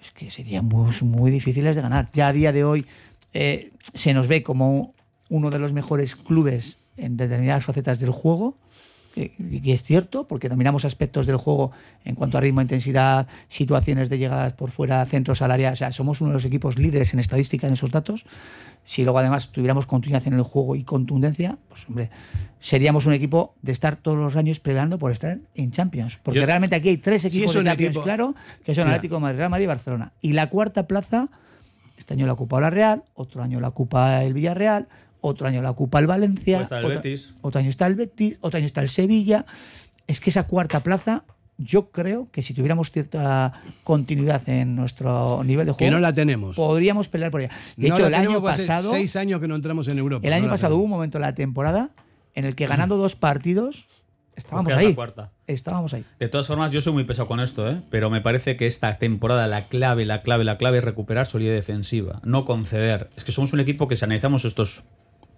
[0.01, 2.09] es que serían muy, muy difíciles de ganar.
[2.13, 2.87] Ya a día de hoy
[3.35, 4.95] eh, se nos ve como
[5.29, 8.57] uno de los mejores clubes en determinadas facetas del juego,
[9.17, 11.73] que, que es cierto, porque dominamos aspectos del juego
[12.05, 15.73] en cuanto a ritmo, intensidad, situaciones de llegadas por fuera, centros al área.
[15.73, 18.27] O sea, somos uno de los equipos líderes en estadística en esos datos.
[18.85, 22.11] Si luego además tuviéramos continuidad en el juego y contundencia, pues hombre,
[22.61, 26.21] seríamos un equipo de estar todos los años peleando por estar en Champions.
[26.23, 28.87] Porque Yo- realmente aquí hay tres equipos es de Champions, equipo- claro, que son.
[28.89, 30.13] Atlético Madrid, Real Madrid y Barcelona.
[30.21, 31.29] Y la cuarta plaza,
[31.99, 34.87] este año la ocupa la Real, otro año la ocupa el Villarreal,
[35.29, 37.35] otro año la ocupa el Valencia, el otro, Betis.
[37.43, 39.45] otro año está el Betis, otro año está el Sevilla.
[40.07, 41.25] Es que esa cuarta plaza,
[41.59, 43.53] yo creo que si tuviéramos cierta
[43.85, 46.55] continuidad en nuestro nivel de Que juego, no la tenemos.
[46.57, 47.51] podríamos pelear por ella.
[47.77, 50.27] De No hecho, la el año hace pasado, Seis años que no entramos en Europa.
[50.27, 51.91] el año no pasado hubo un momento en la temporada
[52.35, 53.87] en el que ganando dos partidos
[54.37, 54.95] estábamos Pues ahí.
[54.95, 55.33] cuarta.
[55.47, 56.05] Estábamos ahí.
[56.21, 57.81] De todas formas, yo soy muy pesado con esto, ¿eh?
[57.91, 61.55] pero me parece que esta temporada la clave, la clave, la clave es recuperar solidez
[61.55, 63.09] defensiva, no conceder.
[63.17, 64.83] Es que somos un equipo que si analizamos estos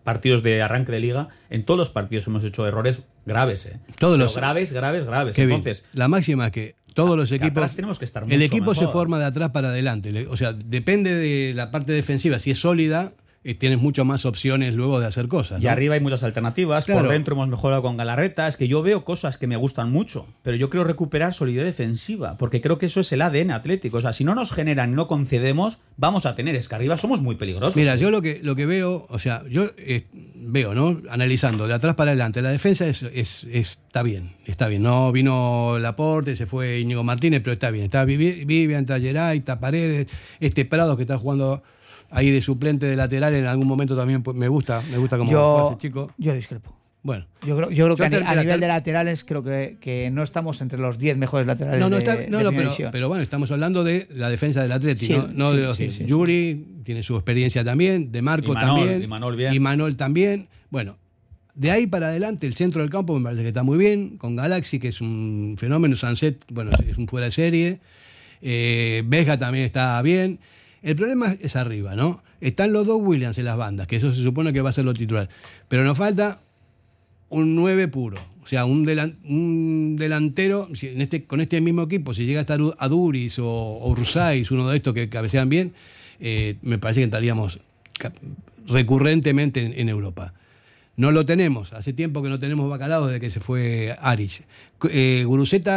[0.08, 3.78] partidos de arranque de liga, en todos los partidos hemos hecho errores graves, ¿eh?
[3.98, 5.36] Todos Pero los- graves, graves, graves.
[5.36, 7.58] Kevin, Entonces, la máxima es que todos los equipos.
[7.58, 10.26] atrás tenemos que estar el mucho equipo se forma de atrás para adelante.
[10.30, 12.38] O sea, depende de la parte defensiva.
[12.38, 13.12] Si es sólida,
[13.44, 15.62] eh, tienes mucho más opciones luego de hacer cosas.
[15.62, 16.84] y arriba hay muchas alternativas.
[16.86, 17.02] Claro.
[17.02, 18.48] Por dentro hemos mejorado con Galarreta.
[18.48, 22.36] Es que yo veo cosas que me gustan mucho, pero yo quiero recuperar solidez defensiva,
[22.36, 23.98] porque creo que eso es el ADN atlético.
[23.98, 26.56] O sea, si no nos generan y no concedemos, vamos a tener.
[26.56, 27.76] Es que arriba somos muy peligrosos.
[27.76, 31.00] Mira, yo lo que, lo que veo, o sea, yo eh, veo, ¿no?
[31.10, 34.82] Analizando de atrás para adelante, la defensa es, es- es- está bien, está bien.
[34.82, 37.84] No vino Laporte, se fue Íñigo Martínez, pero está bien.
[37.84, 40.08] Está Vivi- Vivian, está Geray, está Paredes,
[40.40, 41.62] este Prado que está jugando
[42.10, 45.30] ahí de suplente de lateral en algún momento también pues, me gusta, me gusta como
[45.30, 46.12] Yo, ese chico.
[46.18, 46.74] yo discrepo.
[47.02, 47.26] Bueno.
[47.46, 50.78] Yo creo, yo creo que a, nivel de laterales creo que, que no estamos entre
[50.78, 53.50] los 10 mejores laterales No, no, de, está, de no, no, primera pero, bueno, estamos
[53.50, 56.82] hablando de la defensa del Atleti, Sí, no, no sí, de los sí, sí, Yuri
[56.84, 59.54] tiene su experiencia también, de Marco Y Manol, también, y Manol bien.
[59.54, 60.48] y Manol también.
[60.70, 60.96] Bueno,
[61.54, 64.36] de ahí para adelante el centro del campo me parece que está muy bien, con
[64.36, 67.80] Galaxy que es un fenómeno, Sunset, bueno, es un fuera de serie,
[68.42, 70.40] eh, Vega también está bien.
[70.82, 72.22] El problema es arriba, ¿no?
[72.40, 74.84] Están los dos Williams en las bandas, que eso se supone que va a ser
[74.84, 75.28] lo titular.
[75.68, 76.40] Pero nos falta
[77.30, 78.18] un 9 puro.
[78.42, 82.42] O sea, un, delan- un delantero, si este, con este mismo equipo, si llega a
[82.42, 85.74] estar Aduris o, o Rusais, uno de estos que cabecean bien,
[86.20, 87.60] eh, me parece que estaríamos
[88.66, 90.34] recurrentemente en, Europa.
[90.96, 94.42] No lo tenemos, hace tiempo que no tenemos bacalao desde que se fue Aris.
[94.90, 95.26] Eh,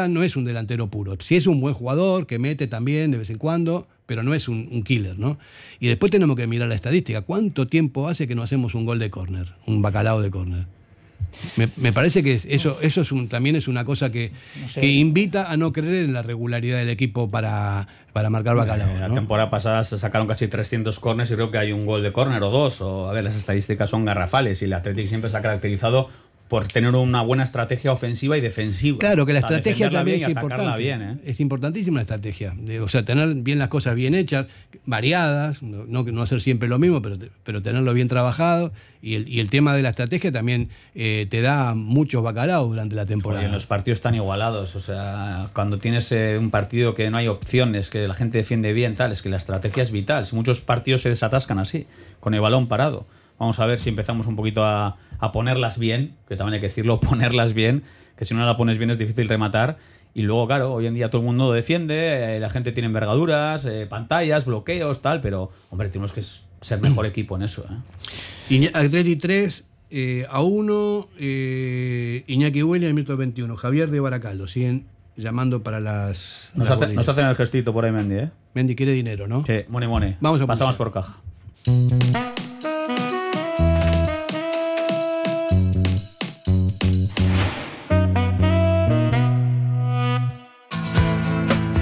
[0.09, 3.29] no es un delantero puro, sí es un buen jugador que mete también de vez
[3.29, 5.39] en cuando, pero no es un, un killer, ¿no?
[5.79, 7.21] Y después tenemos que mirar la estadística.
[7.21, 10.65] ¿Cuánto tiempo hace que no hacemos un gol de córner, un bacalao de córner?
[11.55, 14.67] Me, me parece que es- eso, eso es un, también es una cosa que, No
[14.67, 14.81] sé.
[14.81, 18.99] que invita a no creer en la regularidad del equipo para, para marcar bacalao.
[18.99, 19.13] La ¿no?
[19.15, 22.43] temporada pasada se sacaron casi 300 corners y creo que hay un gol de córner
[22.43, 22.81] o dos.
[22.81, 26.09] O, a ver, las estadísticas son garrafales y el Athletic siempre se ha caracterizado
[26.51, 28.97] por tener una buena estrategia ofensiva y defensiva.
[28.97, 30.81] Claro que la estrategia también es importante.
[30.81, 31.17] bien, ¿eh?
[31.23, 32.53] Es importantísima la estrategia.
[32.81, 34.47] O sea, tener bien las cosas bien hechas,
[34.85, 38.73] variadas, no, no, hacer siempre lo mismo, pero, pero tenerlo bien trabajado.
[39.01, 42.97] Y el, y el tema de la estrategia también eh, te da muchos bacalaos durante
[42.97, 43.45] la Joder, temporada.
[43.45, 44.75] en los partidos están igualados.
[44.75, 48.73] O sea, cuando tienes eh, un partido que no hay opciones, que la gente defiende
[48.73, 50.25] bien, tal, es que la estrategia es vital.
[50.25, 51.87] Si muchos partidos se desatascan así,
[52.19, 53.05] con el balón parado.
[53.39, 56.67] Vamos a ver si empezamos un poquito a, a ponerlas bien, que también hay que
[56.67, 57.83] decirlo, ponerlas bien,
[58.17, 59.77] que si no la pones bien es difícil rematar.
[60.13, 63.63] Y luego, claro, hoy en día todo el mundo defiende, eh, la gente tiene envergaduras,
[63.65, 67.65] eh, pantallas, bloqueos, tal, pero, hombre, tenemos que ser mejor equipo en eso.
[68.49, 68.69] ¿eh?
[68.73, 73.55] Atleti 3 eh, a 1, eh, Iñaki Williams, minuto 21.
[73.55, 76.51] Javier de Baracaldo, siguen llamando para las.
[76.55, 78.31] Nos, las hace- nos hacen el gestito por ahí, Mendy, ¿eh?
[78.53, 79.45] Mendy quiere dinero, ¿no?
[79.45, 80.17] Sí, money, money.
[80.19, 81.15] Vamos a Pasamos por caja.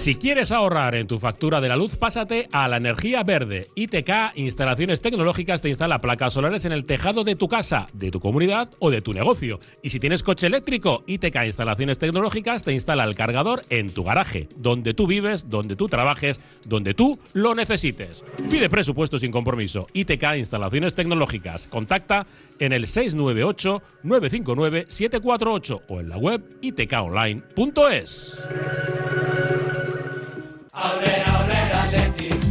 [0.00, 3.66] Si quieres ahorrar en tu factura de la luz, pásate a la energía verde.
[3.74, 8.18] ITK Instalaciones Tecnológicas te instala placas solares en el tejado de tu casa, de tu
[8.18, 9.60] comunidad o de tu negocio.
[9.82, 14.48] Y si tienes coche eléctrico, ITK Instalaciones Tecnológicas te instala el cargador en tu garaje,
[14.56, 18.24] donde tú vives, donde tú trabajes, donde tú lo necesites.
[18.50, 19.86] Pide presupuesto sin compromiso.
[19.92, 21.66] ITK Instalaciones Tecnológicas.
[21.66, 22.26] Contacta
[22.58, 28.46] en el 698 959 748 o en la web itkonline.es.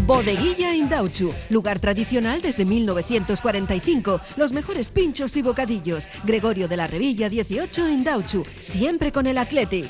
[0.05, 4.19] Bodeguilla Indauchu, lugar tradicional desde 1945.
[4.37, 6.09] Los mejores pinchos y bocadillos.
[6.23, 9.89] Gregorio de la Revilla 18 Indauchu, siempre con el Athletic.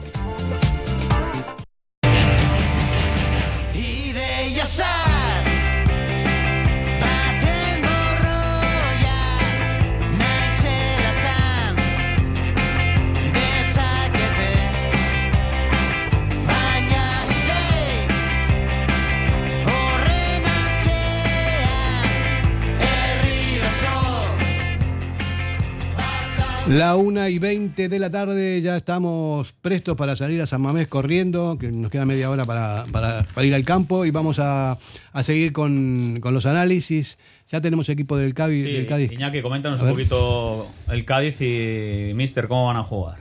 [26.71, 30.87] La una y 20 de la tarde, ya estamos prestos para salir a San Mamés
[30.87, 34.77] corriendo, que nos queda media hora para, para- para ir al campo y vamos a,
[35.11, 37.17] a seguir con, con los análisis.
[37.49, 39.11] Ya tenemos equipo del, Cádiz, Sí, del Cádiz.
[39.11, 43.17] Iñaki, coméntanos un poquito el Cádiz y Mister, ¿cómo van a jugar?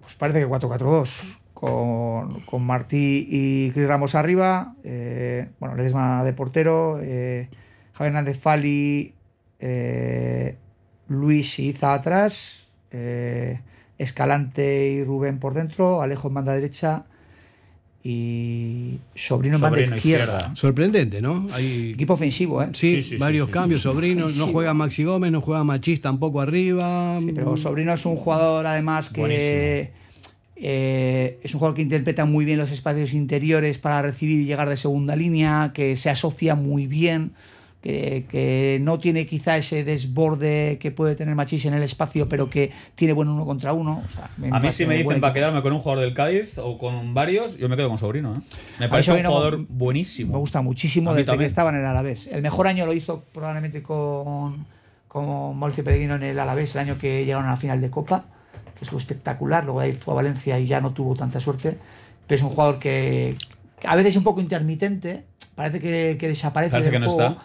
[0.00, 1.38] Pues parece que 4-4-2.
[1.54, 4.74] Con, con Martí y Cris Ramos arriba.
[4.84, 7.00] eh, bueno, Ledesma de portero.
[7.02, 7.48] Eh,
[7.94, 9.14] Javier Hernández Fali.
[9.58, 10.56] eh,
[11.08, 12.63] Luis y Iza atrás.
[12.94, 13.60] Eh,
[13.98, 16.00] Escalante y Rubén por dentro.
[16.00, 17.04] Alejo en banda derecha.
[18.06, 20.24] Y Sobrino en banda Sobrino izquierda.
[20.36, 20.56] izquierda.
[20.56, 21.46] Sorprendente, ¿no?
[21.52, 22.68] Hay Equipo ofensivo, ¿eh?
[22.74, 24.36] sí, Sí, sí, sí, varios sí, cambios, sobrinos.
[24.36, 27.18] No juega Maxi Gómez, no juega Machís tampoco arriba.
[27.20, 29.90] Sí, pero Sobrino es un jugador además que
[30.56, 34.68] eh, es un jugador que interpreta muy bien los espacios interiores para recibir y llegar
[34.68, 37.32] de segunda línea, que se asocia muy bien,
[37.84, 42.48] que, que no tiene quizá ese desborde que puede tener Machís en el espacio, pero
[42.48, 44.02] que tiene buen uno contra uno.
[44.06, 46.78] O sea, A mí si me dicen para quedarme con un jugador del Cádiz o
[46.78, 48.36] con varios, yo me quedo con Sobrino.
[48.36, 48.40] ¿eh?
[48.80, 50.32] Me parece un jugador me- buenísimo.
[50.32, 52.26] Me gusta muchísimo desde que estaba en el Alavés.
[52.28, 54.64] El mejor año lo hizo probablemente con,
[55.06, 58.24] con Mauricio Pellegrino en el Alavés, el año que llegaron a la final de Copa,
[58.78, 59.62] que estuvo espectacular.
[59.64, 61.76] Luego de ahí fue a Valencia y ya no tuvo tanta suerte.
[62.26, 63.36] Pero es un jugador que,
[63.78, 65.24] que a veces es un poco intermitente,
[65.54, 67.42] parece que, que desaparece Parece del que no juego, está.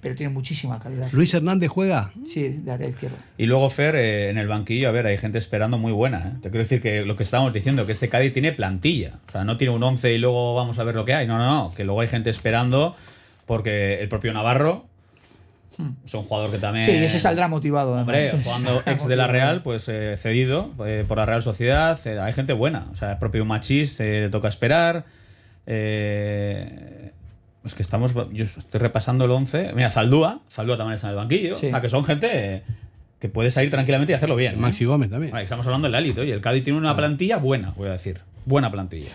[0.00, 1.08] Pero tiene muchísima calidad.
[1.12, 2.10] Luis Hernández juega.
[2.24, 3.16] Sí, de área izquierda.
[3.36, 6.18] Y luego Fer, eh, en el banquillo, a ver, hay gente esperando muy buena.
[6.28, 6.32] ¿eh?
[6.42, 9.18] Te quiero decir que lo que estábamos diciendo, que este Cádiz tiene plantilla.
[9.28, 11.26] O sea, no tiene un 11 y luego vamos a ver lo que hay.
[11.26, 11.74] No, no, no.
[11.74, 12.96] Que luego hay gente esperando
[13.46, 14.86] porque el propio Navarro
[16.04, 16.84] es un jugador que también...
[16.84, 17.94] Sí, ese saldrá motivado.
[17.94, 19.26] Hombre, jugando ex de la.
[19.26, 21.98] Real, pues eh, cedido eh, por la Real Sociedad.
[22.06, 22.86] eh, hay gente buena.
[22.92, 25.04] O sea, el propio Machís eh, le toca esperar.
[27.64, 28.14] Es que estamos.
[28.32, 29.72] Yo estoy repasando el 11.
[29.74, 30.40] Mira, Zaldúa.
[30.50, 31.54] Zaldúa también está en el banquillo.
[31.56, 31.66] Sí.
[31.66, 32.62] O sea, que son gente
[33.18, 34.54] que puede salir tranquilamente y hacerlo bien.
[34.54, 34.56] ¿eh?
[34.56, 35.30] Maxi Gómez también.
[35.32, 36.22] Vale, estamos hablando del élite.
[36.22, 38.20] Oye, el Cádiz tiene una plantilla buena, voy a decir.
[38.46, 39.10] Buena plantilla.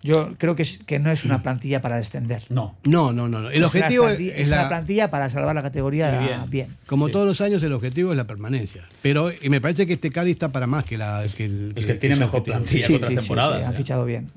[0.00, 2.44] Yo creo que, es- que no es una plantilla para descender.
[2.50, 2.76] No.
[2.84, 3.40] No, no, no.
[3.40, 3.50] no.
[3.50, 4.68] El Es objetivo una es, es es una la.
[4.68, 6.40] plantilla para salvar la categoría bien.
[6.48, 6.76] bien.
[6.86, 7.12] Como Sí.
[7.12, 8.84] todos los años, el objetivo es la permanencia.
[9.02, 11.72] Pero y me parece que este Cádiz está para más que, la, que el.
[11.74, 12.56] Es que tiene mejor objetivo.
[12.58, 12.86] plantilla.
[12.86, 13.76] que otras temporadas, han eh.
[13.76, 14.28] fichado bien.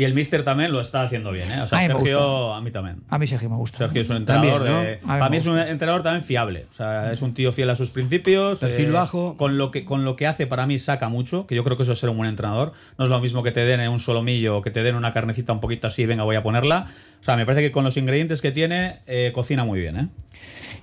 [0.00, 1.60] Y el Mister también lo está haciendo bien, ¿eh?
[1.60, 3.02] O sea, A mí Sergio, a mí también.
[3.10, 3.76] A mí Sergio me gusta.
[3.76, 4.80] Sergio es un También, entrenador.
[4.80, 4.86] ¿no?
[4.86, 6.66] de- A mí para me mí es un entrenador también fiable.
[6.70, 8.62] O sea, es un tío fiel a sus principios.
[8.62, 9.36] eh, Perfil bajo.
[9.36, 11.46] Con lo, que, con lo que hace, para mí, saca mucho.
[11.46, 12.72] Que yo creo que eso es ser un buen entrenador.
[12.96, 15.52] No es lo mismo que te den un solomillo o que te den una carnecita
[15.52, 16.86] un poquito así, venga, voy a ponerla.
[17.20, 20.08] O sea, me parece que con los ingredientes que tiene, eh, cocina muy bien, ¿eh?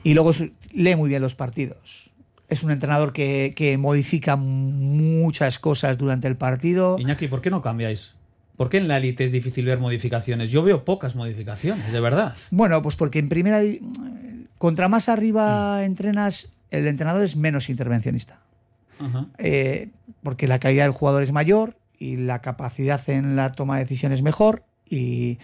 [0.04, 0.32] Y luego
[0.76, 2.12] lee muy bien los partidos.
[2.50, 6.98] Es un entrenador que, que modifica muchas cosas durante el partido.
[7.00, 8.14] Iñaki, ¿por qué no cambiáis?
[8.58, 10.50] ¿Por qué en la élite es difícil ver modificaciones?
[10.52, 12.36] Yo veo pocas modificaciones, de verdad.
[12.52, 13.82] Bueno, pues porque en primera di-
[14.58, 18.40] contra más arriba entrenas, el entrenador es menos intervencionista.
[19.00, 19.28] Ajá.
[19.38, 19.90] Eh,
[20.24, 24.20] porque la calidad del jugador es mayor y la capacidad en la toma de decisiones
[24.20, 25.38] es mejor y,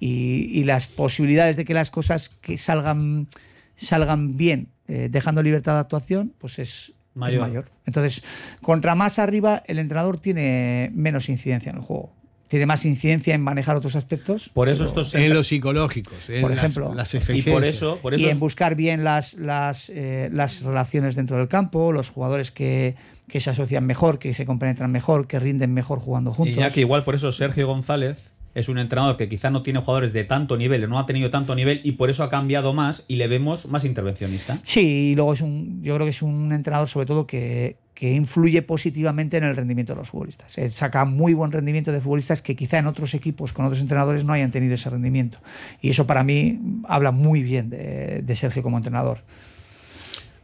[0.00, 3.28] y- y las posibilidades de que las cosas que salgan,
[3.76, 7.40] salgan bien, eh, dejando libertad de actuación, pues es es Mayor.
[7.48, 7.70] mayor.
[7.86, 8.22] Entonces,
[8.60, 12.12] contra más arriba, el entrenador tiene menos incidencia en el juego.
[12.48, 14.50] Tiene más incidencia en manejar otros aspectos.
[14.54, 16.94] Por eso estos En los psicológicos, en Por las- ejemplo.
[16.94, 17.68] las, y por exigencias.
[17.76, 21.90] eso, por eso y en buscar bien las, las, eh, las relaciones dentro del campo,
[21.90, 22.94] los jugadores que,
[23.28, 26.56] que se asocian mejor, que se compenetran mejor, que rinden mejor jugando juntos.
[26.56, 28.18] Y ya que igual por eso Sergio González
[28.56, 31.54] es un entrenador que quizá no tiene jugadores de tanto nivel, no ha tenido tanto
[31.54, 34.58] nivel y por eso ha cambiado más y le vemos más intervencionista.
[34.62, 38.14] Sí, y luego es un, yo creo que es un entrenador sobre todo que, que
[38.14, 40.56] influye positivamente en el rendimiento de los futbolistas.
[40.56, 44.24] Él saca muy buen rendimiento de futbolistas que quizá en otros equipos con otros entrenadores
[44.24, 45.38] no hayan tenido ese rendimiento.
[45.82, 49.18] Y eso para mí habla muy bien de, de Sergio como entrenador.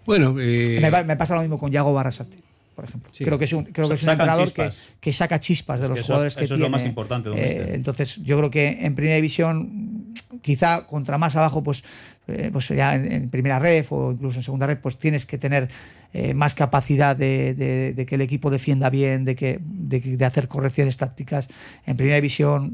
[0.05, 2.37] Bueno, eh, me pasa lo mismo con Yago Barrasate,
[2.83, 3.11] por ejemplo.
[3.15, 3.25] Sí.
[3.25, 4.69] Creo que es un, creo que es un entrenador que,
[5.01, 6.73] que saca chispas de Es los eso- jugadores que eso es lo tiene.
[6.73, 10.13] más importante Eh, entonces, yo creo que en primera división,
[10.43, 11.85] quizá contra más abajo, pues,
[12.27, 15.39] eh, pues ya en, en primera ref o incluso en segunda ref, pues tienes que
[15.39, 15.69] tener
[16.13, 20.25] eh, más capacidad de, de- de que el equipo defienda bien, de, que, de, de
[20.25, 21.47] hacer correcciones tácticas.
[21.87, 22.73] En primera división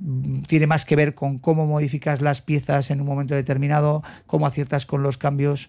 [0.00, 4.46] mm, tiene más que ver con cómo modificas las piezas en un momento determinado, cómo
[4.46, 5.68] aciertas con los cambios.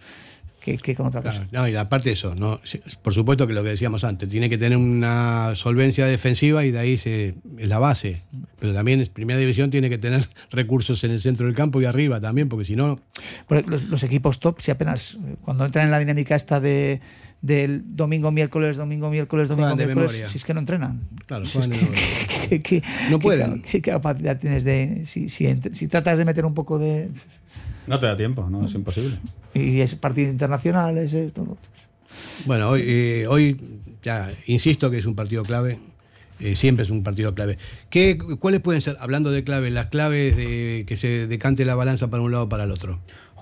[0.64, 1.48] Que, que con otra cosa.
[1.50, 2.60] Claro, no, y aparte de eso, no,
[3.02, 6.78] por supuesto que lo que decíamos antes, tiene que tener una solvencia defensiva y de
[6.78, 8.22] ahí se, es la base.
[8.60, 11.86] Pero también es primera división tiene que tener recursos en el centro del campo y
[11.86, 13.00] arriba también, porque si no,
[13.50, 17.02] los, los equipos top, si apenas cuando entran en la dinámica esta de
[17.42, 21.02] del domingo, miércoles, domingo, miércoles, domingo, miércoles, si es que no entrenan.
[21.26, 23.64] claro, Si es que- que- que- No pueden.
[23.64, 25.06] ¿Qué capacidad tienes de.?
[25.06, 27.10] Si, si tratas de meter un poco de.
[27.88, 29.18] No te da tiempo, no es imposible.
[29.54, 31.72] Y es partidos internacionales, esto, lo otro.
[32.46, 33.58] Bueno, hoy, eh, hoy
[34.04, 35.80] ya insisto que es un partido clave.
[36.40, 37.58] eh, siempre es un partido clave.
[37.90, 42.10] ¿Qué, ¿Cuáles pueden ser, hablando de clave, las claves de que se decante la balanza
[42.10, 43.00] para un lado o para el otro?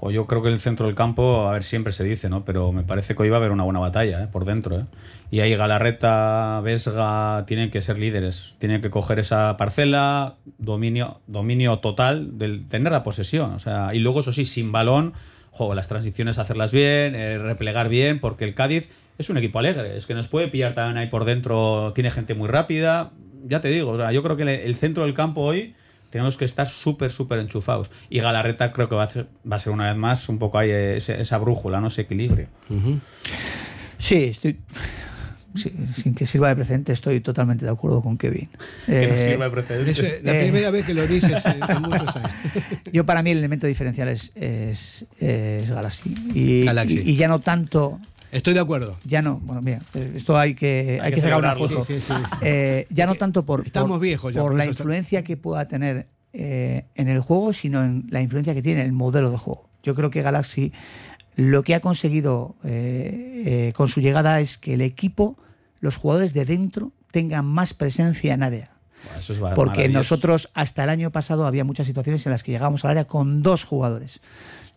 [0.09, 2.45] Yo creo que el centro del campo, a ver, siempre se dice, ¿no?
[2.45, 4.27] Pero me parece que hoy va a haber una buena batalla, ¿eh?
[4.31, 4.85] Por dentro, ¿eh?
[5.31, 8.55] Y ahí Galarreta, Vesga tienen que ser líderes.
[8.59, 13.51] Tienen que coger esa parcela, dominio, dominio total, del tener la posesión.
[13.53, 15.13] O sea, y luego, eso sí, sin balón,
[15.51, 19.97] jo, las transiciones hacerlas bien, eh, replegar bien, porque el Cádiz es un equipo alegre.
[19.97, 23.11] Es que nos puede pillar también ahí por dentro, tiene gente muy rápida.
[23.45, 25.75] Ya te digo, o sea, yo creo que el centro del campo hoy
[26.09, 27.91] tenemos que estar súper, súper enchufados.
[28.09, 30.57] Y Galarreta creo que va a, ser, va a ser una vez más un poco
[30.57, 31.87] ahí ese- esa brújula, ¿no?
[31.87, 32.47] ese equilibrio.
[33.97, 34.57] Sí, estoy.
[35.55, 38.49] sí, sin que sirva de precedente, estoy totalmente de acuerdo con Kevin.
[38.85, 39.91] Que nos Eh, sirva de precedente.
[39.91, 40.41] Es eh, la Eh.
[40.43, 42.31] primera vez que lo dices eh, en muchos años.
[42.93, 46.13] Yo para mí el elemento diferencial es, es, es Galaxy.
[46.33, 46.99] Y, Galaxy.
[47.05, 47.99] y- y ya no tanto
[48.31, 48.97] Estoy de acuerdo.
[49.05, 51.83] ya no, bueno, mira, eh, esto hay que, hay que que sacar una foto.
[51.83, 52.13] Sí, sí, sí.
[52.41, 55.35] Eh, ya no tanto por, Estamos por, viejos ya, por por la está- influencia que
[55.37, 59.31] pueda tener eh, en el juego, sino en la influencia que tiene en el modelo
[59.31, 59.67] de juego.
[59.83, 60.71] Yo creo que Galaxy
[61.35, 65.37] lo que ha conseguido eh, eh, con su llegada es que el equipo,
[65.79, 68.71] los jugadores de dentro, tengan más presencia en área.
[69.17, 72.83] Eso es Porque nosotros hasta el año pasado había muchas situaciones en las que llegábamos
[72.83, 74.19] al área con dos jugadores.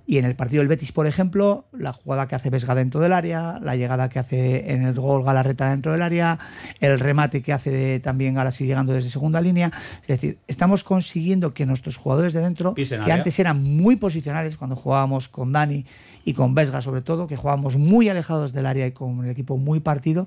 [0.05, 3.13] Y en el partido del Betis, por ejemplo, la jugada que hace Vesga dentro del
[3.13, 6.39] área, la llegada que hace en el gol Galarreta dentro del área,
[6.81, 9.71] el remate que hace de- también Galaxy llegando desde segunda línea.
[10.03, 13.15] Es decir, estamos consiguiendo que nuestros jugadores de dentro, que área.
[13.17, 15.87] antes eran muy posicionales cuando jugábamos con Dani
[16.25, 19.57] y con Vesga sobre todo, que jugábamos muy alejados del área y con el equipo
[19.57, 20.27] muy partido,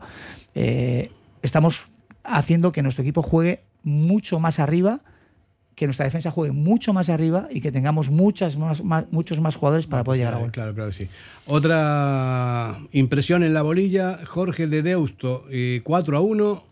[0.56, 1.12] eh,
[1.42, 1.88] estamos
[2.24, 5.02] haciendo que nuestro equipo juegue mucho más arriba,
[5.76, 9.56] que nuestra defensa juegue mucho más arriba y que tengamos muchas más, más- muchos más
[9.58, 10.52] jugadores para poder llegar a gol.
[10.52, 11.08] Claro, claro sí.
[11.48, 16.64] Otra impresión en la bolilla, Jorge de Deusto, eh, 4 a 1,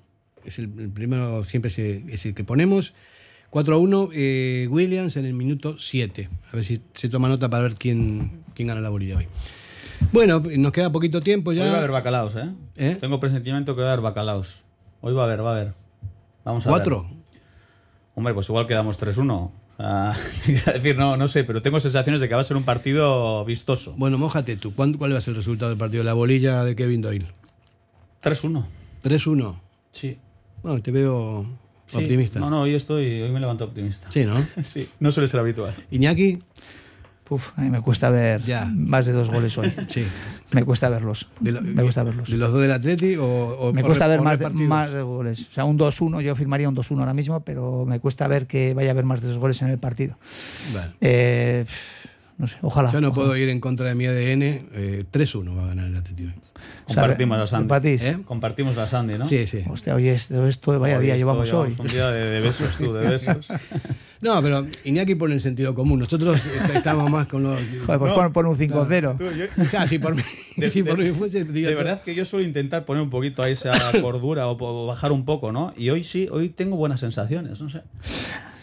[0.45, 2.93] es el, el primero, siempre es el, es el que ponemos.
[3.49, 6.30] 4 a 1, eh, Williams en el minuto 7.
[6.51, 9.28] A ver si se toma nota para ver quién, quién gana la bolilla hoy.
[10.12, 11.78] Bueno, nos queda poquito tiempo Hoy va a ya.
[11.78, 12.49] haber bacalaos, ¿eh?
[12.76, 12.97] ¿Eh?
[12.99, 14.64] Tengo presentimiento que va a haber bacalaos.
[15.01, 15.74] Hoy va a haber, va a haber.
[16.43, 16.80] Vamos a ver.
[18.16, 19.51] Hombre, pues igual quedamos 3-1.
[19.80, 20.16] Ah,
[20.74, 23.95] decir, no, no sé, pero tengo sensaciones de que va a ser un partido vistoso.
[23.97, 24.74] Bueno, mójate tú.
[24.76, 26.03] ¿Cuán- ¿Cuál va a ser el resultado del partido?
[26.03, 27.26] La bolilla de Kevin Doyle.
[28.22, 28.66] 3-1.
[29.03, 29.59] 3-1.
[29.91, 30.18] Sí.
[30.61, 31.45] Bueno, te veo
[31.88, 31.97] Sí.
[31.97, 32.39] optimista.
[32.39, 34.11] No, no, hoy estoy, hoy me levanto optimista.
[34.11, 34.36] Sí, ¿no?
[34.64, 35.76] Sí, no suele ser habitual.
[35.91, 36.39] Iñaki,
[37.24, 38.66] Puf, a mí me cuesta ver Ya.
[38.66, 39.72] más de dos goles hoy.
[39.88, 40.06] sí.
[40.52, 41.30] Me cuesta verlos.
[41.42, 42.30] Lo- me cuesta verlos.
[42.30, 44.50] ¿De los dos del Atleti o, o- Me o cuesta re- ver o más de,
[44.50, 45.48] más de goles.
[45.48, 48.74] O sea, un 2-1, yo firmaría un 2-1 ahora mismo, pero me cuesta ver que
[48.74, 50.18] vaya a haber más de dos goles en el partido.
[50.74, 50.92] Vale.
[51.02, 51.66] Eh,
[52.38, 52.92] no sé, ojalá.
[52.92, 53.26] Yo no ojalá.
[53.26, 54.42] puedo ir en contra de mi ADN.
[54.44, 56.32] eh, 3-1 va a ganar el Atlético.
[56.86, 57.90] O sea, Compartimos la Sandy.
[58.02, 58.18] ¿Eh?
[58.26, 59.26] Compartimos la Sandy, ¿no?
[59.28, 59.64] Sí, sí.
[59.70, 61.76] Hostia, hoy es, esto, vaya Hoy día llevamos hoy.
[61.78, 63.48] Un día de, de besos, tú, de besos.
[64.22, 66.00] No, pero Iñaki pone el sentido común.
[66.00, 67.60] Nosotros est- estamos más con los.
[67.86, 69.18] Joder, pues No, pon, pon un 5-0.
[69.18, 70.22] Tú, yo- O sea, si por mí,
[70.58, 71.44] De- si por de- mí fuese.
[71.44, 73.72] digo, De verdad que yo suelo intentar poner un poquito ahí esa
[74.02, 75.74] cordura o, o bajar un poco, ¿no?
[75.78, 77.82] Y hoy sí, hoy tengo buenas sensaciones, no sé.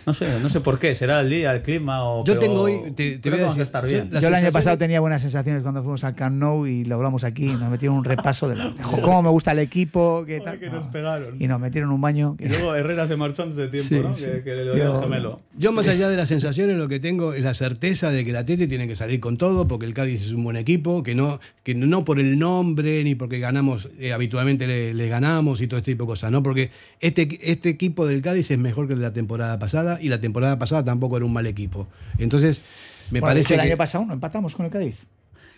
[0.07, 2.61] No sé, no sé por qué, será el día, el clima o Yo pero tengo
[2.63, 4.09] hoy- te- te creo voy que a vamos a decir, estar yo- bien.
[4.11, 6.95] la Yo el año pasado tenía buenas sensaciones cuando fuimos al Camp Nou y lo
[6.97, 7.47] hablamos aquí.
[7.47, 10.25] Nos metieron un repaso de la, cómo me gusta el equipo.
[10.27, 10.59] Qué tal.
[10.59, 10.91] que nos No.
[10.93, 11.41] pegaron.
[11.43, 12.37] Y nos metieron un baño.
[12.39, 14.15] Y luego Herrera se marchó antes de tiempo, Sí, ¿no?
[14.15, 14.25] sí.
[14.25, 15.41] Que, que le dio Yo- el gemelo.
[15.59, 18.37] Yo, más allá de las sensaciones, lo que tengo es la certeza de que el
[18.37, 21.41] Atleti tiene que salir con todo, porque el Cádiz es un buen equipo, que no,
[21.63, 25.79] que no por el nombre ni porque ganamos, eh, habitualmente le, le ganamos y todo
[25.79, 26.43] este tipo de cosas, ¿no?
[26.43, 26.71] Porque
[27.01, 30.21] este, este equipo del Cádiz es mejor que el de la temporada pasada y la
[30.21, 31.89] temporada pasada tampoco era un mal equipo.
[32.19, 32.63] Entonces,
[33.11, 33.67] me Bueno, parece que el que.
[33.69, 35.07] año pasado no empatamos con el Cádiz.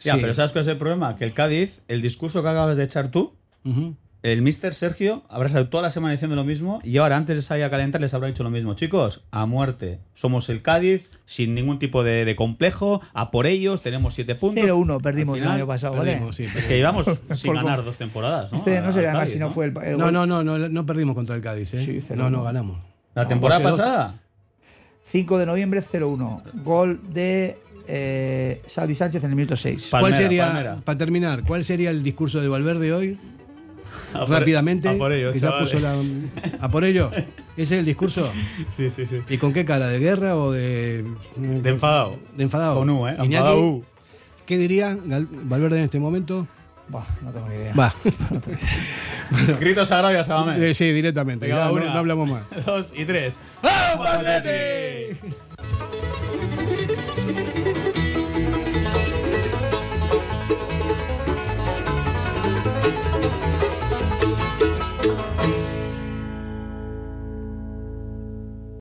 [0.03, 0.21] Ya, Sí.
[0.21, 1.17] pero ¿sabes cuál es el problema?
[1.17, 3.35] Que el Cádiz, el discurso que acabas de echar tú,
[4.23, 7.43] el mister Sergio habrá estado toda la semana diciendo lo mismo y ahora antes de
[7.43, 8.75] salir a calentar les habrá dicho lo mismo.
[8.75, 9.99] Chicos, a muerte.
[10.15, 14.65] Somos el Cádiz, sin ningún tipo de, de complejo, a por ellos, tenemos siete puntos.
[14.65, 16.13] 0-1 perdimos el año pasado, ¿vale?
[16.13, 18.57] Perdimos, sí, Es que llevamos sin Por ganar dos temporadas, ¿no?
[18.57, 19.53] Este no además Cádiz, si no ¿no?
[19.53, 19.75] fue el.
[19.85, 21.79] el No, no, no, no, no perdimos contra el Cádiz, ¿eh?
[22.03, 22.85] Sí, no, no ganamos.
[23.15, 24.15] La temporada pasada.
[25.05, 26.43] 5 de noviembre, 0-1.
[26.65, 29.89] Gol de eh, Salvi Sánchez en el minuto 6.
[29.91, 30.77] Pa- ¿Cuál sería, Palmera.
[30.85, 33.19] para terminar, cuál sería el discurso de Valverde hoy?
[34.15, 34.89] A por- Rápidamente.
[34.89, 35.71] a por ello, que ya chavales.
[35.73, 35.95] puso la-
[36.65, 37.11] ¿A por ello?
[37.57, 38.33] ¿Ese es el discurso?
[38.69, 39.19] Sí, sí, sí.
[39.29, 39.89] ¿Y con qué cara?
[39.89, 41.05] ¿De guerra o de.?
[41.37, 42.17] De enfadado.
[42.37, 42.77] De enfadado.
[42.77, 43.13] Con U, ¿eh?
[43.19, 43.85] Iñaki, Enfadado U.
[44.47, 44.97] ¿Qué diría
[45.45, 46.47] Valverde en este momento?
[46.93, 47.73] Buah, no tengo ni idea.
[47.75, 47.93] Va.
[49.61, 50.77] Gritos agravios a Eh, Mamés.
[50.77, 51.47] sí, directamente.
[51.47, 51.85] Venga, ya, no, una.
[51.87, 52.43] no hablamos más.
[52.67, 53.41] Dos y tres.
[53.63, 55.19] ¡Vamos, Atleti!